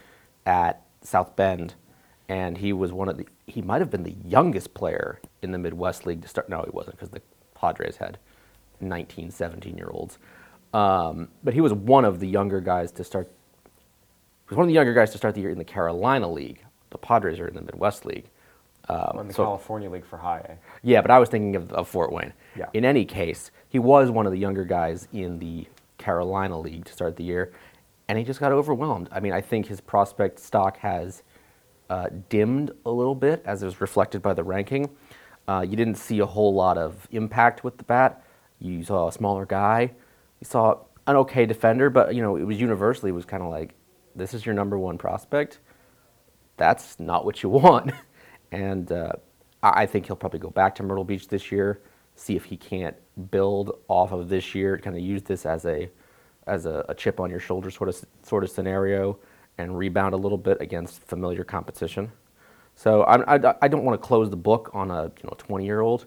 at 0.47 0.81
South 1.02 1.37
Bend, 1.37 1.75
and 2.31 2.57
he 2.57 2.73
was 2.73 2.95
one 2.95 3.11
of 3.11 3.19
the 3.19 3.26
he 3.47 3.61
might 3.61 3.83
have 3.83 3.91
been 3.91 4.05
the 4.05 4.17
youngest 4.25 4.73
player 4.73 5.21
in 5.43 5.52
the 5.52 5.59
Midwest 5.59 6.07
League 6.07 6.23
to 6.23 6.29
start. 6.29 6.49
No, 6.49 6.62
he 6.62 6.71
wasn't 6.71 6.97
because 6.97 7.11
the 7.11 7.21
Padres 7.55 7.97
had 7.97 8.17
19, 8.81 9.31
17 9.31 9.76
year 9.76 9.91
olds. 9.91 10.19
Um, 10.73 11.29
but 11.45 11.55
he 11.55 11.61
was 11.61 11.73
one 11.73 12.05
of 12.05 12.21
the 12.21 12.29
younger 12.29 12.61
guys 12.61 12.93
to 12.93 13.05
start. 13.05 13.29
He 13.64 14.55
was 14.55 14.57
one 14.57 14.64
of 14.64 14.69
the 14.69 14.75
younger 14.75 14.95
guys 14.95 15.11
to 15.12 15.19
start 15.19 15.35
the 15.35 15.41
year 15.41 15.50
in 15.50 15.59
the 15.59 15.64
Carolina 15.64 16.31
League. 16.31 16.64
The 16.91 16.99
Padres 16.99 17.38
are 17.41 17.49
in 17.49 17.55
the 17.55 17.62
Midwest 17.62 18.05
League. 18.05 18.29
Um, 18.88 19.19
in 19.21 19.29
the 19.29 19.35
so- 19.35 19.45
California 19.45 19.88
League 19.91 20.05
for 20.05 20.17
High 20.19 20.41
A. 20.41 20.57
yeah, 20.83 21.00
but 21.02 21.11
I 21.11 21.19
was 21.19 21.29
thinking 21.29 21.55
of, 21.57 21.73
of 21.73 21.88
Fort 21.88 22.12
Wayne. 22.12 22.33
Yeah. 22.57 22.67
In 22.75 22.85
any 22.85 23.05
case, 23.05 23.50
he 23.69 23.79
was 23.79 24.11
one 24.11 24.26
of 24.26 24.33
the 24.33 24.38
younger 24.38 24.64
guys 24.64 25.07
in 25.12 25.38
the 25.38 25.67
Carolina 25.99 26.59
League 26.59 26.85
to 26.87 26.93
start 26.93 27.17
the 27.17 27.23
year, 27.23 27.52
and 28.09 28.19
he 28.19 28.25
just 28.25 28.41
got 28.41 28.50
overwhelmed. 28.50 29.09
I 29.12 29.21
mean, 29.21 29.33
I 29.33 29.41
think 29.41 29.67
his 29.67 29.81
prospect 29.81 30.41
stock 30.41 30.79
has 30.79 31.23
uh, 31.88 32.09
dimmed 32.29 32.73
a 32.85 32.91
little 32.91 33.14
bit 33.14 33.43
as 33.47 33.62
it 33.62 33.67
was 33.67 33.81
reflected 33.81 34.21
by 34.21 34.35
the 34.35 34.43
ranking. 34.43 34.91
Uh, 35.47 35.64
you 35.67 35.76
didn't 35.76 35.95
see 35.97 36.19
a 36.19 36.26
whole 36.26 36.52
lot 36.52 36.76
of 36.76 37.07
impact 37.12 37.62
with 37.62 37.79
the 37.79 37.85
bat. 37.85 38.25
You 38.59 38.83
saw 38.85 39.09
a 39.09 39.12
smaller 39.12 39.47
guy. 39.47 39.93
Saw 40.43 40.79
an 41.07 41.17
okay 41.17 41.47
defender, 41.47 41.91
but 41.91 42.15
you 42.15 42.23
know 42.23 42.37
it 42.37 42.45
was 42.45 42.61
universally 42.61 43.11
it 43.11 43.15
was 43.15 43.25
kind 43.25 43.43
of 43.43 43.51
like, 43.51 43.75
this 44.15 44.35
is 44.35 44.45
your 44.45 44.55
number 44.55 44.79
one 44.79 44.99
prospect 44.99 45.59
that's 46.57 47.01
not 47.01 47.25
what 47.25 47.43
you 47.43 47.49
want. 47.61 47.93
And 48.51 48.91
uh, 48.93 49.13
I 49.63 49.83
I 49.83 49.87
think 49.87 50.07
he'll 50.07 50.17
probably 50.17 50.41
go 50.41 50.51
back 50.51 50.75
to 50.77 50.83
Myrtle 50.83 51.05
Beach 51.05 51.29
this 51.29 51.51
year, 51.51 51.81
see 52.15 52.37
if 52.37 52.45
he 52.45 52.57
can't 52.57 52.97
build 53.31 53.79
off 53.89 54.13
of 54.13 54.29
this 54.29 54.55
year, 54.55 54.79
kind 54.79 54.97
of 54.97 55.03
use 55.03 55.23
this 55.23 55.47
as 55.47 55.65
a 55.67 55.91
as 56.47 56.67
a, 56.67 56.85
a 56.89 56.95
chip 56.95 57.21
on 57.21 57.31
your 57.31 57.41
shoulder 57.41 57.71
sort 57.71 57.89
of 57.89 58.05
sort 58.23 58.45
of 58.45 58.51
scenario, 58.51 59.19
and 59.59 59.77
rebound 59.77 60.15
a 60.15 60.17
little 60.17 60.39
bit 60.39 60.61
against 60.61 61.03
familiar 61.03 61.45
competition. 61.45 62.11
So 62.75 63.03
I, 63.03 63.37
I, 63.37 63.55
I 63.63 63.69
don't 63.69 63.85
want 63.85 64.01
to 64.01 64.07
close 64.07 64.31
the 64.31 64.37
book 64.37 64.71
on 64.73 64.91
a 64.91 65.05
you 65.05 65.25
know 65.25 65.35
20 65.39 65.65
year 65.65 65.81
old, 65.81 66.07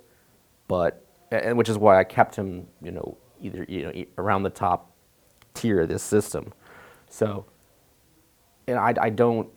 but 0.67 1.05
and 1.31 1.57
which 1.57 1.69
is 1.69 1.77
why 1.77 1.99
I 1.99 2.03
kept 2.03 2.35
him 2.35 2.67
you 2.81 2.91
know 2.91 3.17
either 3.41 3.65
you 3.67 3.83
know 3.83 4.05
around 4.17 4.43
the 4.43 4.49
top 4.49 4.91
tier 5.53 5.81
of 5.81 5.89
this 5.89 6.03
system. 6.03 6.53
So 7.09 7.45
and 8.67 8.77
I, 8.77 8.93
I 8.99 9.09
don't 9.09 9.49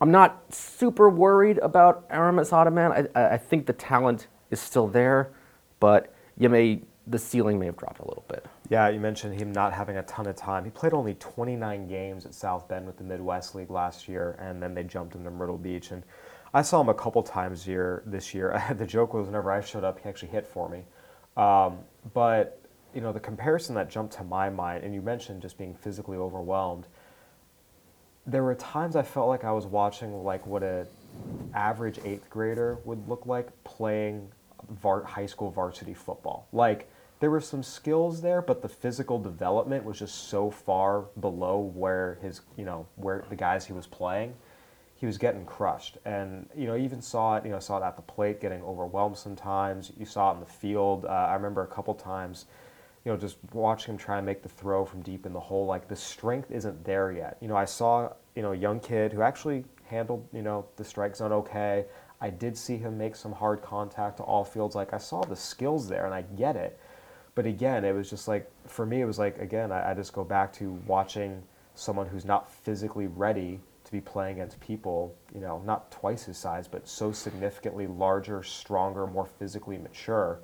I'm 0.00 0.10
not 0.10 0.54
super 0.54 1.10
worried 1.10 1.58
about 1.58 2.06
Aramis 2.10 2.50
Ademan. 2.50 3.10
I, 3.14 3.20
I 3.20 3.34
I 3.34 3.36
think 3.36 3.66
the 3.66 3.72
talent 3.72 4.28
is 4.50 4.60
still 4.60 4.86
there, 4.86 5.32
but 5.80 6.14
you 6.36 6.48
may 6.48 6.82
the 7.08 7.18
ceiling 7.18 7.58
may 7.58 7.66
have 7.66 7.76
dropped 7.76 8.00
a 8.00 8.06
little 8.06 8.24
bit. 8.28 8.46
Yeah, 8.68 8.88
you 8.88 9.00
mentioned 9.00 9.40
him 9.40 9.50
not 9.50 9.72
having 9.72 9.96
a 9.96 10.02
ton 10.02 10.26
of 10.26 10.36
time. 10.36 10.64
He 10.64 10.70
played 10.70 10.92
only 10.92 11.14
29 11.14 11.88
games 11.88 12.26
at 12.26 12.34
South 12.34 12.68
Bend 12.68 12.86
with 12.86 12.98
the 12.98 13.04
Midwest 13.04 13.54
League 13.54 13.70
last 13.70 14.08
year, 14.08 14.36
and 14.38 14.62
then 14.62 14.74
they 14.74 14.84
jumped 14.84 15.14
him 15.14 15.24
to 15.24 15.30
Myrtle 15.30 15.56
Beach. 15.56 15.90
And 15.90 16.02
I 16.52 16.62
saw 16.62 16.80
him 16.80 16.88
a 16.90 16.94
couple 16.94 17.22
times 17.22 17.64
here 17.64 18.02
this 18.04 18.34
year. 18.34 18.62
the 18.76 18.86
joke 18.86 19.14
was 19.14 19.26
whenever 19.26 19.50
I 19.50 19.60
showed 19.62 19.84
up, 19.84 20.00
he 20.00 20.08
actually 20.08 20.28
hit 20.28 20.46
for 20.46 20.68
me. 20.68 20.84
Um, 21.36 21.78
but 22.12 22.57
you 22.94 23.00
know, 23.00 23.12
the 23.12 23.20
comparison 23.20 23.74
that 23.74 23.90
jumped 23.90 24.14
to 24.14 24.24
my 24.24 24.50
mind, 24.50 24.84
and 24.84 24.94
you 24.94 25.02
mentioned 25.02 25.42
just 25.42 25.58
being 25.58 25.74
physically 25.74 26.16
overwhelmed. 26.16 26.86
There 28.26 28.42
were 28.42 28.54
times 28.54 28.96
I 28.96 29.02
felt 29.02 29.28
like 29.28 29.44
I 29.44 29.52
was 29.52 29.66
watching 29.66 30.22
like 30.24 30.46
what 30.46 30.62
a 30.62 30.86
average 31.54 31.98
eighth 32.04 32.28
grader 32.30 32.78
would 32.84 33.08
look 33.08 33.26
like 33.26 33.48
playing 33.64 34.28
var- 34.70 35.04
high 35.04 35.26
school 35.26 35.50
varsity 35.50 35.94
football. 35.94 36.46
Like 36.52 36.90
there 37.20 37.30
were 37.30 37.40
some 37.40 37.62
skills 37.62 38.20
there, 38.20 38.42
but 38.42 38.62
the 38.62 38.68
physical 38.68 39.18
development 39.18 39.84
was 39.84 39.98
just 39.98 40.28
so 40.28 40.50
far 40.50 41.06
below 41.20 41.58
where 41.58 42.18
his, 42.22 42.42
you 42.56 42.64
know, 42.64 42.86
where 42.96 43.24
the 43.28 43.36
guys 43.36 43.66
he 43.66 43.72
was 43.72 43.86
playing. 43.86 44.34
He 44.96 45.06
was 45.06 45.16
getting 45.16 45.44
crushed, 45.44 45.96
and 46.04 46.48
you 46.56 46.66
know, 46.66 46.76
even 46.76 47.00
saw 47.00 47.36
it. 47.36 47.44
You 47.44 47.52
know, 47.52 47.60
saw 47.60 47.78
it 47.78 47.86
at 47.86 47.94
the 47.94 48.02
plate, 48.02 48.40
getting 48.40 48.60
overwhelmed 48.62 49.16
sometimes. 49.16 49.92
You 49.96 50.04
saw 50.04 50.32
it 50.32 50.34
in 50.34 50.40
the 50.40 50.46
field. 50.46 51.04
Uh, 51.04 51.08
I 51.08 51.34
remember 51.34 51.62
a 51.62 51.68
couple 51.68 51.94
times 51.94 52.46
you 53.04 53.12
know, 53.12 53.18
just 53.18 53.38
watching 53.52 53.94
him 53.94 53.98
try 53.98 54.16
and 54.16 54.26
make 54.26 54.42
the 54.42 54.48
throw 54.48 54.84
from 54.84 55.02
deep 55.02 55.26
in 55.26 55.32
the 55.32 55.40
hole, 55.40 55.66
like 55.66 55.88
the 55.88 55.96
strength 55.96 56.50
isn't 56.50 56.84
there 56.84 57.12
yet. 57.12 57.38
You 57.40 57.48
know, 57.48 57.56
I 57.56 57.64
saw, 57.64 58.12
you 58.34 58.42
know, 58.42 58.52
a 58.52 58.56
young 58.56 58.80
kid 58.80 59.12
who 59.12 59.22
actually 59.22 59.64
handled, 59.84 60.26
you 60.32 60.42
know, 60.42 60.66
the 60.76 60.84
strike 60.84 61.16
zone 61.16 61.32
okay. 61.32 61.86
I 62.20 62.30
did 62.30 62.56
see 62.56 62.76
him 62.76 62.98
make 62.98 63.14
some 63.14 63.32
hard 63.32 63.62
contact 63.62 64.16
to 64.18 64.24
all 64.24 64.44
fields. 64.44 64.74
Like 64.74 64.92
I 64.92 64.98
saw 64.98 65.22
the 65.22 65.36
skills 65.36 65.88
there 65.88 66.04
and 66.04 66.14
I 66.14 66.22
get 66.22 66.56
it. 66.56 66.78
But 67.34 67.46
again, 67.46 67.84
it 67.84 67.94
was 67.94 68.10
just 68.10 68.26
like, 68.26 68.50
for 68.66 68.84
me, 68.84 69.00
it 69.00 69.04
was 69.04 69.18
like, 69.18 69.38
again, 69.38 69.70
I, 69.70 69.92
I 69.92 69.94
just 69.94 70.12
go 70.12 70.24
back 70.24 70.52
to 70.54 70.72
watching 70.86 71.42
someone 71.74 72.08
who's 72.08 72.24
not 72.24 72.50
physically 72.50 73.06
ready 73.06 73.60
to 73.84 73.92
be 73.92 74.00
playing 74.00 74.34
against 74.34 74.58
people, 74.58 75.14
you 75.32 75.40
know, 75.40 75.62
not 75.64 75.90
twice 75.92 76.24
his 76.24 76.36
size, 76.36 76.66
but 76.66 76.88
so 76.88 77.12
significantly 77.12 77.86
larger, 77.86 78.42
stronger, 78.42 79.06
more 79.06 79.24
physically 79.24 79.78
mature 79.78 80.40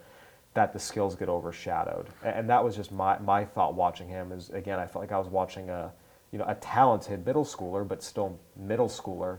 that 0.55 0.73
the 0.73 0.79
skills 0.79 1.17
get 1.17 1.29
overshadowed. 1.29 2.07
And 2.23 2.49
that 2.49 2.65
was 2.65 2.77
just 2.77 2.93
my, 2.93 3.19
my 3.19 3.45
thought 3.45 3.75
watching 3.75 4.09
him 4.09 4.33
is 4.33 4.51
again, 4.51 4.79
I 4.79 4.87
felt 4.87 5.03
like 5.03 5.13
I 5.13 5.19
was 5.19 5.29
watching 5.29 5.69
a, 5.69 5.93
you 6.31 6.39
know, 6.39 6.45
a 6.47 6.55
talented 6.55 7.27
middle 7.27 7.45
schooler, 7.45 7.87
but 7.87 8.03
still 8.03 8.39
middle 8.57 8.89
schooler 8.89 9.39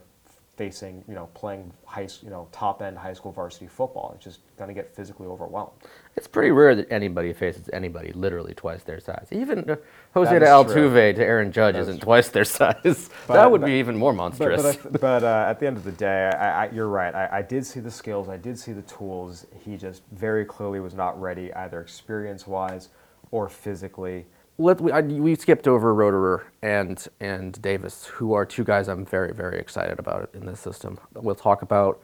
facing, 0.58 1.04
you 1.08 1.16
know, 1.16 1.28
playing 1.34 1.72
high, 1.86 2.08
you 2.22 2.30
know, 2.30 2.48
top 2.52 2.82
end 2.82 2.98
high 2.98 3.14
school 3.14 3.32
varsity 3.32 3.68
football. 3.68 4.12
It's 4.16 4.24
just 4.24 4.40
going 4.58 4.68
to 4.70 4.74
get 4.74 4.96
physically 4.96 5.28
overwhelmed. 5.28 5.72
It's 6.16 6.28
pretty 6.28 6.52
rare 6.52 6.76
that 6.76 6.90
anybody 6.92 7.34
faces 7.34 7.70
anybody 7.74 8.14
literally 8.14 8.54
twice 8.54 8.84
their 8.84 9.00
size. 9.02 9.28
Even 9.32 9.70
uh, 9.70 9.76
Jose 10.14 10.32
That 10.32 10.40
de 10.40 10.74
true. 10.74 10.90
Altuve 10.90 11.16
to 11.16 11.24
Aaron 11.24 11.52
Judge 11.52 11.74
That 11.74 11.82
is 11.82 11.88
isn't 11.90 12.00
true. 12.00 12.06
twice 12.06 12.30
their 12.30 12.46
size. 12.46 13.10
But- 13.28 13.34
that 13.34 13.52
would 13.52 13.62
but- 13.62 13.68
be 13.68 13.74
even 13.74 13.98
more 13.98 14.14
But, 14.14 14.18
monstrous. 14.18 14.78
but, 14.78 14.86
I, 14.86 14.98
but 14.98 15.24
uh, 15.24 15.46
at 15.50 15.60
the 15.60 15.68
end 15.68 15.78
of 15.78 15.84
the 15.84 15.92
day, 15.92 16.30
I, 16.30 16.66
I, 16.66 16.72
you're 16.72 16.88
right. 16.88 17.14
I, 17.14 17.40
I 17.40 17.42
did 17.42 17.66
see 17.66 17.82
the 17.82 17.92
skills. 17.92 18.30
I 18.30 18.38
did 18.38 18.58
see 18.58 18.72
the 18.72 18.84
tools. 18.84 19.46
He 19.64 19.76
just 19.76 20.04
very 20.14 20.46
clearly 20.46 20.80
was 20.80 20.94
not 20.94 21.20
ready, 21.20 21.54
either 21.54 21.82
experience-wise 21.82 22.90
or 23.32 23.50
physically. 23.50 24.26
Let, 24.58 24.80
we, 24.80 24.92
I, 24.92 25.02
we 25.02 25.36
skipped 25.36 25.68
over 25.68 25.94
Roederer 25.94 26.44
and 26.62 27.06
and 27.20 27.62
Davis, 27.62 28.06
who 28.06 28.34
are 28.34 28.46
two 28.46 28.64
guys 28.64 28.88
I'm 28.88 29.06
very 29.06 29.34
very 29.34 29.60
excited 29.60 30.00
about 30.00 30.30
in 30.34 30.46
this 30.46 30.60
system. 30.60 30.98
We'll 31.14 31.36
talk 31.36 31.62
about 31.62 32.02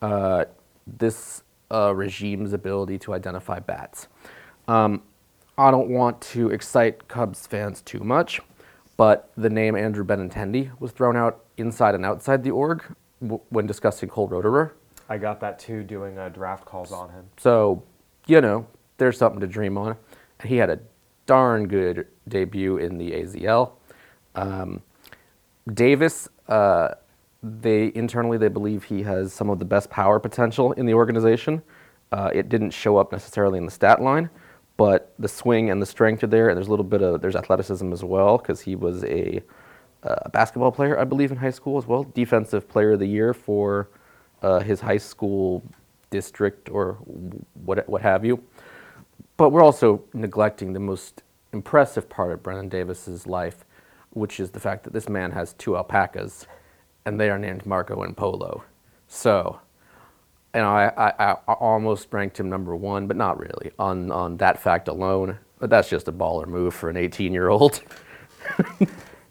uh, 0.00 0.46
this 0.86 1.42
uh, 1.70 1.94
regime's 1.94 2.52
ability 2.52 2.98
to 3.00 3.14
identify 3.14 3.58
bats. 3.58 4.08
Um, 4.66 5.02
I 5.58 5.70
don't 5.70 5.90
want 5.90 6.20
to 6.22 6.50
excite 6.50 7.06
Cubs 7.08 7.46
fans 7.46 7.82
too 7.82 8.00
much, 8.00 8.40
but 8.96 9.30
the 9.36 9.50
name 9.50 9.76
Andrew 9.76 10.04
Benintendi 10.04 10.70
was 10.80 10.92
thrown 10.92 11.16
out 11.16 11.44
inside 11.58 11.94
and 11.94 12.04
outside 12.06 12.42
the 12.42 12.50
org 12.50 12.82
w- 13.20 13.42
when 13.50 13.66
discussing 13.66 14.08
Cole 14.08 14.28
Roederer. 14.28 14.72
I 15.10 15.18
got 15.18 15.40
that 15.40 15.58
too, 15.58 15.82
doing 15.82 16.16
uh, 16.18 16.30
draft 16.30 16.64
calls 16.64 16.92
on 16.92 17.10
him. 17.10 17.26
So, 17.36 17.82
you 18.26 18.40
know, 18.40 18.66
there's 18.96 19.18
something 19.18 19.40
to 19.40 19.46
dream 19.46 19.76
on. 19.76 19.96
He 20.44 20.56
had 20.56 20.70
a 20.70 20.78
darn 21.30 21.68
good 21.68 22.08
debut 22.26 22.78
in 22.78 22.98
the 22.98 23.12
AZL. 23.12 23.70
Um, 24.34 24.82
Davis, 25.72 26.28
uh, 26.48 26.94
they 27.40 27.92
internally 27.94 28.36
they 28.36 28.48
believe 28.48 28.82
he 28.82 29.04
has 29.04 29.32
some 29.32 29.48
of 29.48 29.60
the 29.60 29.64
best 29.64 29.88
power 29.90 30.18
potential 30.18 30.72
in 30.72 30.86
the 30.86 30.94
organization. 30.94 31.62
Uh, 32.10 32.30
it 32.34 32.48
didn't 32.48 32.72
show 32.72 32.96
up 32.96 33.12
necessarily 33.12 33.58
in 33.58 33.64
the 33.64 33.70
stat 33.70 34.02
line, 34.02 34.28
but 34.76 35.14
the 35.20 35.28
swing 35.28 35.70
and 35.70 35.80
the 35.80 35.86
strength 35.86 36.24
are 36.24 36.26
there, 36.26 36.48
and 36.48 36.56
there's 36.56 36.66
a 36.66 36.70
little 36.70 36.84
bit 36.84 37.00
of 37.00 37.20
there's 37.20 37.36
athleticism 37.36 37.92
as 37.92 38.02
well 38.02 38.36
because 38.36 38.60
he 38.60 38.74
was 38.74 39.04
a, 39.04 39.40
uh 40.02 40.28
basketball 40.30 40.72
player, 40.72 40.98
I 40.98 41.04
believe, 41.04 41.30
in 41.30 41.36
high 41.36 41.52
school 41.52 41.78
as 41.78 41.86
well. 41.86 42.02
Defensive 42.12 42.68
Player 42.68 42.94
of 42.94 42.98
the 42.98 43.06
Year 43.06 43.32
for 43.32 43.88
uh, 44.42 44.58
his 44.58 44.80
high 44.80 44.98
school 44.98 45.62
district 46.10 46.68
or 46.70 46.94
what 47.54 47.88
what 47.88 48.02
have 48.02 48.24
you. 48.24 48.42
But 49.40 49.52
we're 49.52 49.64
also 49.64 50.04
neglecting 50.12 50.74
the 50.74 50.80
most 50.80 51.22
impressive 51.54 52.10
part 52.10 52.30
of 52.30 52.42
Brennen 52.42 52.68
Davis's 52.68 53.26
life. 53.26 53.64
which 54.10 54.38
is 54.38 54.50
the 54.50 54.60
fact 54.60 54.84
that 54.84 54.92
this 54.92 55.08
man 55.08 55.30
has 55.30 55.54
two 55.54 55.78
alpacas, 55.78 56.46
and 57.06 57.18
they 57.18 57.30
are 57.30 57.38
named 57.38 57.64
Marco 57.64 58.02
and 58.02 58.14
Polo. 58.14 58.64
So, 59.08 59.60
you 60.54 60.60
know, 60.60 60.68
I, 60.68 60.92
I, 61.08 61.36
I 61.48 61.52
almost 61.54 62.08
ranked 62.12 62.38
him 62.38 62.50
number 62.50 62.76
one, 62.76 63.06
but 63.06 63.16
not 63.16 63.38
really 63.40 63.70
on, 63.78 64.10
on 64.10 64.36
that 64.38 64.60
fact 64.60 64.88
alone. 64.88 65.38
But 65.58 65.70
that's 65.70 65.88
just 65.88 66.06
a 66.08 66.12
baller 66.12 66.46
move 66.46 66.74
for 66.74 66.90
an 66.90 66.98
18 66.98 67.32
year 67.32 67.48
old. 67.48 67.80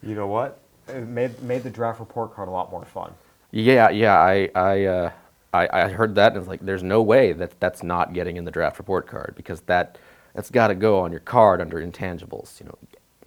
You 0.01 0.15
know 0.15 0.27
what? 0.27 0.59
It 0.87 1.07
made 1.07 1.39
made 1.43 1.61
the 1.61 1.69
draft 1.69 1.99
report 1.99 2.33
card 2.33 2.47
a 2.47 2.51
lot 2.51 2.71
more 2.71 2.85
fun. 2.85 3.13
Yeah, 3.51 3.89
yeah, 3.89 4.17
I, 4.17 4.49
I, 4.55 4.85
uh, 4.85 5.11
I, 5.53 5.67
I 5.71 5.89
heard 5.89 6.15
that 6.15 6.33
and 6.33 6.37
it's 6.41 6.47
like, 6.47 6.63
there's 6.63 6.83
no 6.83 7.01
way 7.01 7.33
that 7.33 7.59
that's 7.59 7.83
not 7.83 8.13
getting 8.13 8.37
in 8.37 8.45
the 8.45 8.51
draft 8.51 8.77
report 8.77 9.07
card 9.07 9.33
because 9.35 9.61
that, 9.61 9.97
that's 10.33 10.51
got 10.51 10.67
to 10.67 10.75
go 10.75 10.99
on 10.99 11.11
your 11.11 11.21
card 11.21 11.61
under 11.61 11.85
intangibles. 11.85 12.59
You 12.59 12.67
know, 12.67 12.77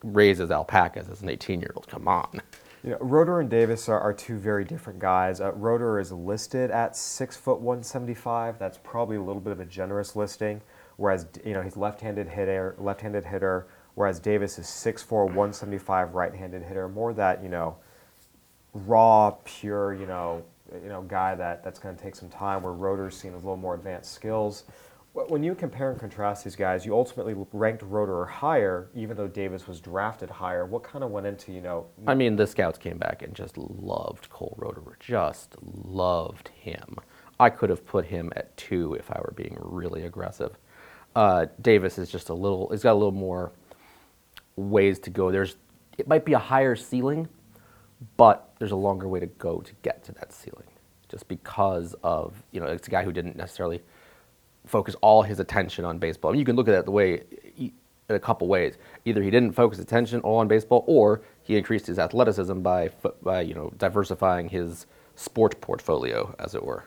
raises 0.02 0.50
alpacas 0.50 1.08
as 1.08 1.22
an 1.22 1.28
18 1.28 1.60
year 1.60 1.72
old. 1.74 1.88
Come 1.88 2.08
on. 2.08 2.40
You 2.84 2.90
know, 2.90 2.98
Roederer 2.98 3.40
and 3.40 3.48
Davis 3.48 3.88
are, 3.88 4.00
are 4.00 4.12
two 4.12 4.38
very 4.38 4.64
different 4.64 4.98
guys. 4.98 5.40
Uh, 5.40 5.52
is 5.98 6.10
listed 6.10 6.70
at 6.72 6.96
six 6.96 7.36
foot 7.36 7.60
one 7.60 7.82
seventy 7.84 8.14
five. 8.14 8.58
That's 8.58 8.78
probably 8.82 9.16
a 9.16 9.22
little 9.22 9.40
bit 9.40 9.52
of 9.52 9.60
a 9.60 9.64
generous 9.64 10.16
listing. 10.16 10.60
Whereas 10.96 11.26
you 11.44 11.52
know 11.52 11.62
he's 11.62 11.76
left-handed 11.76 12.28
hitter, 12.28 12.74
left-handed 12.78 13.24
hitter. 13.24 13.68
Whereas 13.94 14.18
Davis 14.20 14.58
is 14.58 14.66
6'4", 14.66 15.26
175 15.26 16.14
right-handed 16.14 16.62
hitter. 16.62 16.88
More 16.88 17.12
that 17.12 17.42
you 17.42 17.48
know, 17.48 17.76
raw, 18.72 19.32
pure, 19.44 19.94
you 19.94 20.06
know, 20.06 20.42
you 20.82 20.88
know, 20.88 21.02
guy 21.02 21.34
that 21.34 21.62
that's 21.62 21.78
going 21.78 21.96
to 21.96 22.02
take 22.02 22.14
some 22.14 22.28
time. 22.28 22.62
Where 22.62 22.72
Roederer's 22.72 23.16
seen 23.16 23.32
a 23.32 23.36
little 23.36 23.56
more 23.56 23.74
advanced 23.74 24.12
skills. 24.12 24.64
When 25.14 25.42
you 25.42 25.54
compare 25.54 25.90
and 25.90 26.00
contrast 26.00 26.42
these 26.42 26.56
guys, 26.56 26.86
you 26.86 26.94
ultimately 26.94 27.34
ranked 27.52 27.84
Roederer 27.84 28.26
higher, 28.26 28.88
even 28.94 29.14
though 29.14 29.28
Davis 29.28 29.68
was 29.68 29.78
drafted 29.78 30.30
higher. 30.30 30.64
What 30.64 30.82
kind 30.82 31.04
of 31.04 31.10
went 31.10 31.26
into 31.26 31.52
you 31.52 31.60
know? 31.60 31.86
I 32.06 32.14
mean, 32.14 32.34
the 32.34 32.46
scouts 32.46 32.78
came 32.78 32.96
back 32.96 33.22
and 33.22 33.34
just 33.34 33.58
loved 33.58 34.30
Cole 34.30 34.56
Roederer, 34.58 34.98
just 34.98 35.56
loved 35.62 36.48
him. 36.48 36.96
I 37.38 37.50
could 37.50 37.68
have 37.68 37.84
put 37.84 38.06
him 38.06 38.32
at 38.36 38.56
two 38.56 38.94
if 38.94 39.10
I 39.10 39.18
were 39.20 39.34
being 39.36 39.58
really 39.60 40.04
aggressive. 40.04 40.56
Uh, 41.14 41.46
Davis 41.60 41.98
is 41.98 42.10
just 42.10 42.30
a 42.30 42.34
little, 42.34 42.68
he's 42.70 42.82
got 42.82 42.92
a 42.92 42.94
little 42.94 43.12
more 43.12 43.52
ways 44.56 44.98
to 45.00 45.10
go. 45.10 45.30
There's, 45.30 45.56
it 45.98 46.08
might 46.08 46.24
be 46.24 46.32
a 46.32 46.38
higher 46.38 46.74
ceiling, 46.74 47.28
but 48.16 48.54
there's 48.58 48.72
a 48.72 48.76
longer 48.76 49.08
way 49.08 49.20
to 49.20 49.26
go 49.26 49.60
to 49.60 49.72
get 49.82 50.02
to 50.04 50.12
that 50.12 50.32
ceiling. 50.32 50.66
Just 51.08 51.28
because 51.28 51.94
of, 52.02 52.42
you 52.52 52.60
know, 52.60 52.66
it's 52.66 52.88
a 52.88 52.90
guy 52.90 53.04
who 53.04 53.12
didn't 53.12 53.36
necessarily 53.36 53.82
focus 54.66 54.94
all 55.02 55.22
his 55.22 55.40
attention 55.40 55.84
on 55.84 55.98
baseball. 55.98 56.30
I 56.30 56.32
mean, 56.32 56.40
you 56.40 56.46
can 56.46 56.56
look 56.56 56.68
at 56.68 56.74
it 56.74 56.84
the 56.84 56.90
way 56.90 57.22
in 57.56 58.16
a 58.16 58.20
couple 58.20 58.48
ways. 58.48 58.78
Either 59.04 59.22
he 59.22 59.30
didn't 59.30 59.52
focus 59.52 59.78
attention 59.78 60.20
all 60.20 60.38
on 60.38 60.48
baseball, 60.48 60.84
or 60.86 61.22
he 61.42 61.56
increased 61.56 61.86
his 61.86 61.98
athleticism 61.98 62.60
by 62.60 62.90
by 63.22 63.40
you 63.40 63.54
know 63.54 63.72
diversifying 63.76 64.48
his 64.48 64.86
sport 65.16 65.60
portfolio, 65.60 66.34
as 66.38 66.54
it 66.54 66.64
were. 66.64 66.84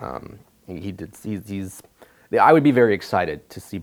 Um, 0.00 0.38
he 0.66 0.92
did. 0.92 1.14
He's, 1.22 1.48
he's. 1.48 1.82
I 2.40 2.52
would 2.52 2.62
be 2.62 2.70
very 2.70 2.94
excited 2.94 3.48
to 3.50 3.60
see 3.60 3.82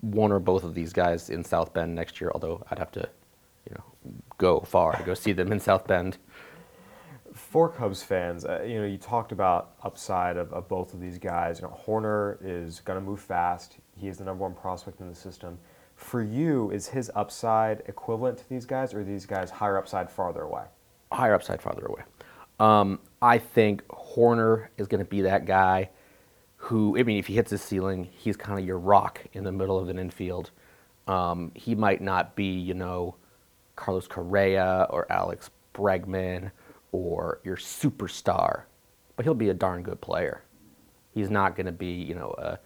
one 0.00 0.32
or 0.32 0.38
both 0.38 0.64
of 0.64 0.74
these 0.74 0.92
guys 0.92 1.30
in 1.30 1.44
South 1.44 1.74
Bend 1.74 1.94
next 1.94 2.20
year. 2.20 2.30
Although 2.32 2.62
I'd 2.70 2.78
have 2.78 2.92
to, 2.92 3.08
go 4.40 4.60
far 4.60 4.96
to 4.96 5.02
go 5.04 5.14
see 5.14 5.32
them 5.32 5.52
in 5.52 5.60
South 5.60 5.86
Bend. 5.86 6.18
For 7.32 7.68
Cubs 7.68 8.02
fans, 8.02 8.44
uh, 8.44 8.62
you 8.66 8.80
know, 8.80 8.86
you 8.86 8.98
talked 8.98 9.30
about 9.30 9.74
upside 9.84 10.36
of, 10.36 10.52
of 10.52 10.68
both 10.68 10.94
of 10.94 11.00
these 11.00 11.18
guys. 11.18 11.60
You 11.60 11.68
know, 11.68 11.78
Hoerner 11.86 12.38
is 12.42 12.80
going 12.80 12.98
to 12.98 13.04
move 13.04 13.20
fast. 13.20 13.78
He 13.96 14.08
is 14.08 14.18
the 14.18 14.24
number 14.24 14.42
one 14.42 14.54
prospect 14.54 15.00
in 15.00 15.08
the 15.08 15.14
system. 15.14 15.58
For 15.94 16.22
you, 16.22 16.70
is 16.70 16.88
his 16.88 17.10
upside 17.14 17.82
equivalent 17.86 18.38
to 18.38 18.48
these 18.48 18.66
guys, 18.66 18.94
or 18.94 19.00
are 19.00 19.04
these 19.04 19.26
guys 19.26 19.50
higher 19.50 19.78
upside 19.78 20.10
farther 20.10 20.42
away? 20.42 20.64
higher 21.12 21.34
upside 21.34 21.60
farther 21.60 21.86
away. 21.86 22.02
Um, 22.58 23.00
I 23.22 23.38
think 23.38 23.86
Hoerner 23.88 24.68
is 24.76 24.86
going 24.86 25.00
to 25.04 25.08
be 25.08 25.22
that 25.22 25.44
guy 25.44 25.90
who, 26.56 26.98
I 26.98 27.02
mean, 27.02 27.18
if 27.18 27.26
he 27.26 27.34
hits 27.34 27.50
his 27.50 27.62
ceiling, 27.62 28.08
he's 28.12 28.36
kind 28.36 28.58
of 28.58 28.66
your 28.66 28.78
rock 28.78 29.24
in 29.32 29.44
the 29.44 29.52
middle 29.52 29.78
of 29.78 29.88
an 29.88 29.98
infield. 29.98 30.50
Um, 31.06 31.52
he 31.54 31.74
might 31.74 32.00
not 32.00 32.36
be, 32.36 32.52
you 32.52 32.74
know, 32.74 33.16
Carlos 33.80 34.06
Correa 34.06 34.86
or 34.90 35.10
Alex 35.10 35.48
Bregman 35.72 36.50
or 36.92 37.40
your 37.44 37.56
superstar, 37.56 38.64
but 39.16 39.24
he'll 39.24 39.32
be 39.34 39.48
a 39.48 39.54
darn 39.54 39.82
good 39.82 40.00
player. 40.02 40.42
He's 41.14 41.30
not 41.30 41.56
going 41.56 41.64
to 41.66 41.72
be, 41.72 41.90
you 41.90 42.14
know, 42.14 42.34
a, 42.36 42.58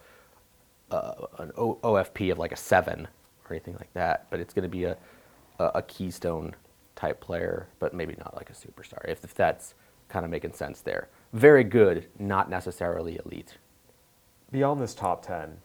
a, 0.94 1.14
an 1.38 1.52
o- 1.56 1.78
OFP 1.84 2.32
of 2.32 2.38
like 2.38 2.50
a 2.50 2.56
seven 2.56 3.06
or 3.44 3.54
anything 3.54 3.74
like 3.74 3.92
that, 3.94 4.26
but 4.28 4.40
it's 4.40 4.52
going 4.52 4.64
to 4.64 4.68
be 4.68 4.84
a, 4.84 4.96
a, 5.60 5.64
a 5.76 5.82
keystone 5.82 6.52
type 6.96 7.20
player, 7.20 7.68
but 7.78 7.94
maybe 7.94 8.16
not 8.18 8.34
like 8.34 8.50
a 8.50 8.52
superstar, 8.52 9.08
if, 9.08 9.22
if 9.22 9.34
that's 9.34 9.74
kind 10.08 10.24
of 10.24 10.32
making 10.32 10.52
sense 10.52 10.80
there. 10.80 11.08
Very 11.32 11.64
good, 11.64 12.08
not 12.18 12.50
necessarily 12.50 13.20
elite. 13.24 13.56
Beyond 14.50 14.82
this 14.82 14.94
top 14.94 15.24
10, 15.24 15.58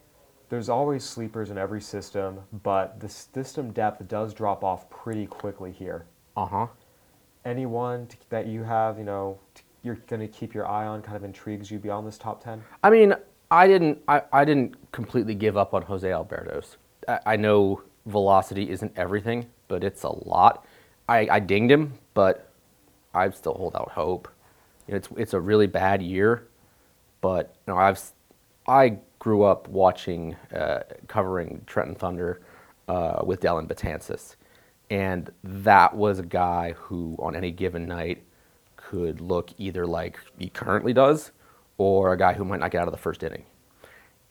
there's 0.50 0.68
always 0.68 1.04
sleepers 1.04 1.52
in 1.52 1.58
every 1.58 1.82
system, 1.82 2.40
but 2.64 3.00
the 3.00 3.08
system 3.08 3.72
depth 3.72 4.08
does 4.08 4.34
drop 4.34 4.64
off 4.64 4.90
pretty 4.90 5.28
quickly 5.28 5.72
here. 5.72 6.06
Uh 6.36 6.46
huh. 6.46 6.68
Anyone 7.46 8.08
t- 8.08 8.18
that 8.30 8.48
you 8.48 8.64
have, 8.64 8.98
you 8.98 9.04
know, 9.04 9.40
t- 9.54 9.64
you're 9.84 9.96
going 10.08 10.20
to 10.20 10.28
keep 10.28 10.54
your 10.54 10.68
eye 10.68 10.88
on 10.88 11.02
kind 11.02 11.16
of 11.16 11.24
intrigues 11.24 11.72
you 11.72 11.80
beyond 11.80 12.06
this 12.06 12.18
top 12.18 12.44
10? 12.44 12.64
I 12.84 12.90
mean, 12.90 13.14
I 13.52 13.68
didn't, 13.68 14.00
I, 14.08 14.24
I 14.34 14.44
didn't 14.44 14.76
completely 14.92 15.36
give 15.36 15.56
up 15.56 15.74
on 15.74 15.84
Jose 15.84 16.08
Albertos. 16.08 16.78
I, 17.08 17.20
I 17.26 17.36
know 17.36 17.84
velocity 18.08 18.70
isn't 18.70 18.92
everything, 18.98 19.46
but 19.68 19.84
it's 19.84 20.04
a 20.04 20.10
lot. 20.28 20.66
I, 21.08 21.28
I 21.30 21.40
dinged 21.40 21.72
him, 21.72 21.94
but 22.14 22.52
I 23.14 23.30
still 23.32 23.54
hold 23.54 23.76
out 23.76 23.92
hope. 23.92 24.28
You 24.88 24.94
know, 24.94 24.98
it's 24.98 25.10
it's 25.18 25.34
a 25.34 25.40
really 25.40 25.68
bad 25.68 26.02
year, 26.02 26.48
but 27.22 27.56
you 27.68 27.74
know, 27.74 27.80
I've 27.80 28.02
I 28.68 28.98
grew 29.20 29.44
up 29.44 29.68
watching 29.68 30.36
uh, 30.56 30.82
covering 31.08 31.62
Trenton 31.68 31.96
Thunder 31.96 32.42
uh, 32.88 33.22
with 33.24 33.42
Dellin 33.42 33.68
Betances, 33.68 34.36
and 34.90 35.32
that 35.44 35.96
was 35.96 36.20
a 36.20 36.24
guy 36.24 36.74
who, 36.74 37.16
on 37.20 37.36
any 37.36 37.52
given 37.52 37.86
night, 37.86 38.24
could 38.76 39.22
look 39.22 39.52
either 39.58 39.86
like 39.86 40.20
he 40.38 40.50
currently 40.50 40.94
does, 40.94 41.32
or 41.78 42.14
a 42.14 42.18
guy 42.18 42.34
who 42.34 42.44
might 42.44 42.60
not 42.60 42.72
get 42.72 42.82
out 42.82 42.88
of 42.88 42.94
the 42.94 42.98
first 42.98 43.24
inning. 43.24 43.44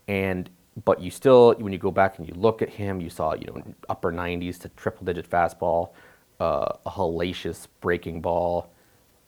And 0.09 0.51
but 0.85 1.01
you 1.01 1.11
still, 1.11 1.55
when 1.59 1.73
you 1.73 1.79
go 1.79 1.91
back 1.91 2.19
and 2.19 2.29
you 2.29 2.35
look 2.35 2.63
at 2.63 2.71
him, 2.71 3.01
you 3.01 3.11
saw 3.11 3.35
you 3.35 3.47
know 3.47 3.63
upper 3.89 4.13
90s 4.13 4.59
to 4.61 4.69
triple 4.71 5.05
digit 5.05 5.29
fastball, 5.29 5.91
uh, 6.41 6.73
a 6.87 6.91
hellacious 6.91 7.67
breaking 7.81 8.21
ball, 8.21 8.71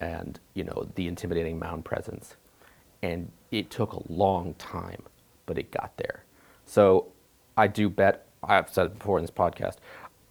and 0.00 0.40
you 0.54 0.64
know 0.64 0.88
the 0.94 1.06
intimidating 1.06 1.58
mound 1.58 1.84
presence. 1.84 2.36
And 3.02 3.30
it 3.50 3.70
took 3.70 3.92
a 3.94 4.12
long 4.12 4.54
time, 4.54 5.02
but 5.50 5.58
it 5.58 5.72
got 5.72 5.96
there. 5.96 6.22
So 6.64 7.08
I 7.56 7.66
do 7.66 7.90
bet. 7.90 8.28
I've 8.40 8.72
said 8.72 8.86
it 8.86 8.98
before 9.00 9.18
in 9.18 9.24
this 9.24 9.32
podcast. 9.32 9.78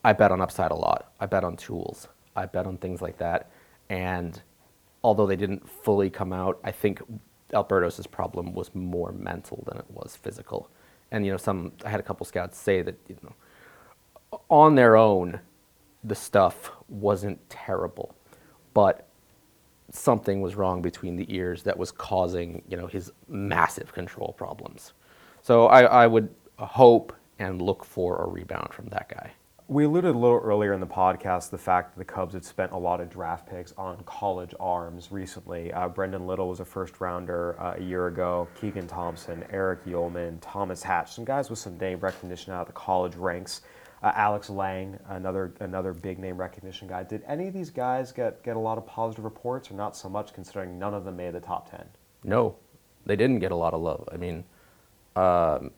I 0.01 0.13
bet 0.13 0.31
on 0.31 0.39
upside 0.39 0.71
a 0.71 0.75
lot. 0.75 1.11
I 1.19 1.25
bet 1.25 1.43
on 1.43 1.57
tools. 1.57 2.07
I 2.37 2.45
bet 2.45 2.65
on 2.65 2.77
things 2.77 3.01
like 3.01 3.17
that. 3.17 3.51
And 3.89 4.41
although 5.03 5.27
they 5.27 5.35
didn't 5.35 5.69
fully 5.69 6.09
come 6.09 6.31
out, 6.31 6.57
I 6.63 6.71
think 6.71 7.01
Albertos' 7.51 8.09
problem 8.09 8.53
was 8.53 8.73
more 8.73 9.11
mental 9.11 9.61
than 9.67 9.77
it 9.77 9.91
was 9.91 10.15
physical. 10.15 10.69
And 11.11 11.25
you 11.25 11.31
know, 11.33 11.37
some 11.37 11.73
I 11.83 11.89
had 11.89 11.99
a 11.99 12.03
couple 12.03 12.25
scouts 12.25 12.57
say 12.57 12.81
that 12.81 12.97
you 13.09 13.17
know, 13.21 14.39
on 14.49 14.75
their 14.75 14.95
own, 14.95 15.41
the 16.01 16.15
stuff 16.15 16.71
wasn't 16.87 17.49
terrible, 17.49 18.15
but 18.73 19.05
something 19.91 20.39
was 20.39 20.55
wrong 20.55 20.81
between 20.81 21.17
the 21.17 21.25
ears 21.35 21.63
that 21.63 21.77
was 21.77 21.91
causing 21.91 22.61
you 22.69 22.77
know 22.77 22.87
his 22.87 23.11
massive 23.27 23.91
control 23.91 24.33
problems. 24.37 24.93
So 25.49 25.65
I, 25.65 25.81
I 25.81 26.05
would 26.05 26.29
hope 26.59 27.11
and 27.39 27.59
look 27.59 27.83
for 27.83 28.17
a 28.17 28.27
rebound 28.27 28.71
from 28.71 28.85
that 28.89 29.09
guy. 29.09 29.31
We 29.67 29.85
alluded 29.85 30.13
a 30.13 30.17
little 30.17 30.37
earlier 30.37 30.73
in 30.73 30.79
the 30.79 30.85
podcast 30.85 31.45
to 31.45 31.51
the 31.53 31.57
fact 31.57 31.95
that 31.95 31.97
the 31.97 32.05
Cubs 32.05 32.35
had 32.35 32.45
spent 32.45 32.71
a 32.71 32.77
lot 32.77 33.01
of 33.01 33.09
draft 33.09 33.49
picks 33.49 33.73
on 33.75 33.97
college 34.05 34.53
arms 34.59 35.11
recently. 35.11 35.73
Uh, 35.73 35.89
Brendon 35.89 36.27
Little 36.27 36.49
was 36.49 36.59
a 36.59 36.65
first 36.65 37.01
rounder 37.01 37.59
uh, 37.59 37.73
a 37.77 37.81
year 37.81 38.05
ago. 38.05 38.47
Keegan 38.61 38.85
Thompson, 38.85 39.43
Erich 39.49 39.83
Uelmen, 39.85 40.37
Thomas 40.39 40.83
Hatch, 40.83 41.13
some 41.13 41.25
guys 41.25 41.49
with 41.49 41.57
some 41.57 41.79
name 41.79 41.99
recognition 41.99 42.53
out 42.53 42.61
of 42.61 42.67
the 42.67 42.73
college 42.73 43.15
ranks. 43.15 43.61
Uh, 44.03 44.11
Alex 44.13 44.51
Lange, 44.51 44.99
another 45.07 45.55
another 45.61 45.93
big 45.93 46.19
name 46.19 46.37
recognition 46.37 46.87
guy. 46.87 47.01
Did 47.01 47.23
any 47.25 47.47
of 47.47 47.55
these 47.55 47.71
guys 47.71 48.11
get, 48.11 48.43
get 48.43 48.55
a 48.55 48.59
lot 48.59 48.77
of 48.77 48.85
positive 48.85 49.25
reports, 49.25 49.71
or 49.71 49.73
not 49.73 49.97
so 49.97 50.09
much, 50.09 50.31
considering 50.31 50.77
none 50.77 50.93
of 50.93 51.05
them 51.05 51.17
made 51.17 51.33
the 51.33 51.39
top 51.39 51.71
ten? 51.71 51.85
No, 52.23 52.55
they 53.07 53.15
didn't 53.15 53.39
get 53.39 53.51
a 53.51 53.55
lot 53.55 53.73
of 53.73 53.81
love. 53.81 54.07
I 54.11 54.17
mean, 54.17 54.43
um, 55.15 55.71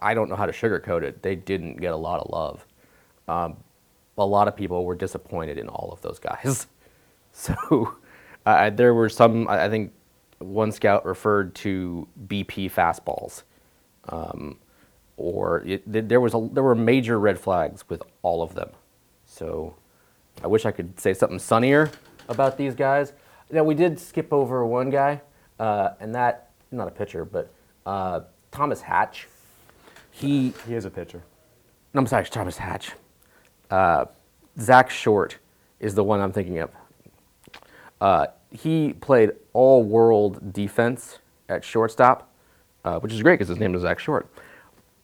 I- 0.00 0.14
don't 0.14 0.28
know 0.28 0.36
how 0.36 0.46
to 0.46 0.52
sugarcoat 0.52 1.02
it. 1.02 1.22
They 1.22 1.34
didn't 1.34 1.76
get 1.76 1.92
a 1.92 1.96
lot 1.96 2.20
of 2.20 2.30
love. 2.30 2.66
Um, 3.28 3.56
a 4.16 4.24
lot 4.24 4.48
of 4.48 4.56
people 4.56 4.84
were 4.84 4.94
disappointed 4.94 5.58
in 5.58 5.68
all 5.68 5.90
of 5.92 6.00
those 6.02 6.18
guys. 6.18 6.66
So 7.36 7.96
uh, 8.46 8.70
there 8.70 8.94
were 8.94 9.08
some. 9.08 9.48
I 9.48 9.64
I 9.64 9.68
think 9.68 9.92
one 10.38 10.70
scout 10.70 11.04
referred 11.04 11.52
to 11.56 12.06
BP 12.28 12.70
fastballs, 12.70 13.42
um, 14.08 14.56
or 15.16 15.62
it, 15.66 15.82
there 16.08 16.20
was 16.20 16.32
a, 16.34 16.48
there 16.52 16.62
were 16.62 16.76
major 16.76 17.18
red 17.18 17.40
flags 17.40 17.88
with 17.88 18.04
all 18.22 18.40
of 18.40 18.54
them. 18.54 18.70
So 19.26 19.74
I 20.44 20.46
wish 20.46 20.64
I 20.64 20.70
could 20.70 21.00
say 21.00 21.12
something 21.12 21.40
sunnier 21.40 21.90
about 22.28 22.56
these 22.56 22.76
guys. 22.76 23.12
Now 23.50 23.64
we 23.64 23.74
did 23.74 23.98
skip 23.98 24.32
over 24.32 24.64
one 24.64 24.90
guy, 24.90 25.20
uh, 25.58 25.90
and 25.98 26.14
that 26.14 26.50
not 26.70 26.86
a 26.86 26.92
pitcher, 26.92 27.24
but 27.24 27.52
uh, 27.84 28.20
Thomas 28.54 28.80
Hatch. 28.80 29.26
He 30.12 30.54
He 30.66 30.74
is 30.74 30.84
a 30.84 30.90
pitcher. 30.90 31.22
no, 31.92 32.00
I'm 32.00 32.06
sorry, 32.06 32.24
Thomas 32.24 32.56
Hatch. 32.56 32.92
Uh, 33.68 34.04
Zack 34.60 34.90
Short 34.90 35.38
is 35.80 35.96
the 35.96 36.04
one 36.04 36.20
I'm 36.20 36.32
thinking 36.32 36.60
of. 36.60 36.70
Uh, 38.00 38.26
he 38.52 38.92
played 38.92 39.32
all 39.52 39.82
world 39.82 40.52
defense 40.52 41.18
at 41.48 41.64
shortstop, 41.64 42.30
uh, 42.84 43.00
which 43.00 43.12
is 43.12 43.20
great 43.22 43.34
because 43.34 43.48
his 43.48 43.58
name 43.58 43.74
is 43.74 43.82
Zack 43.82 43.98
Short. 43.98 44.28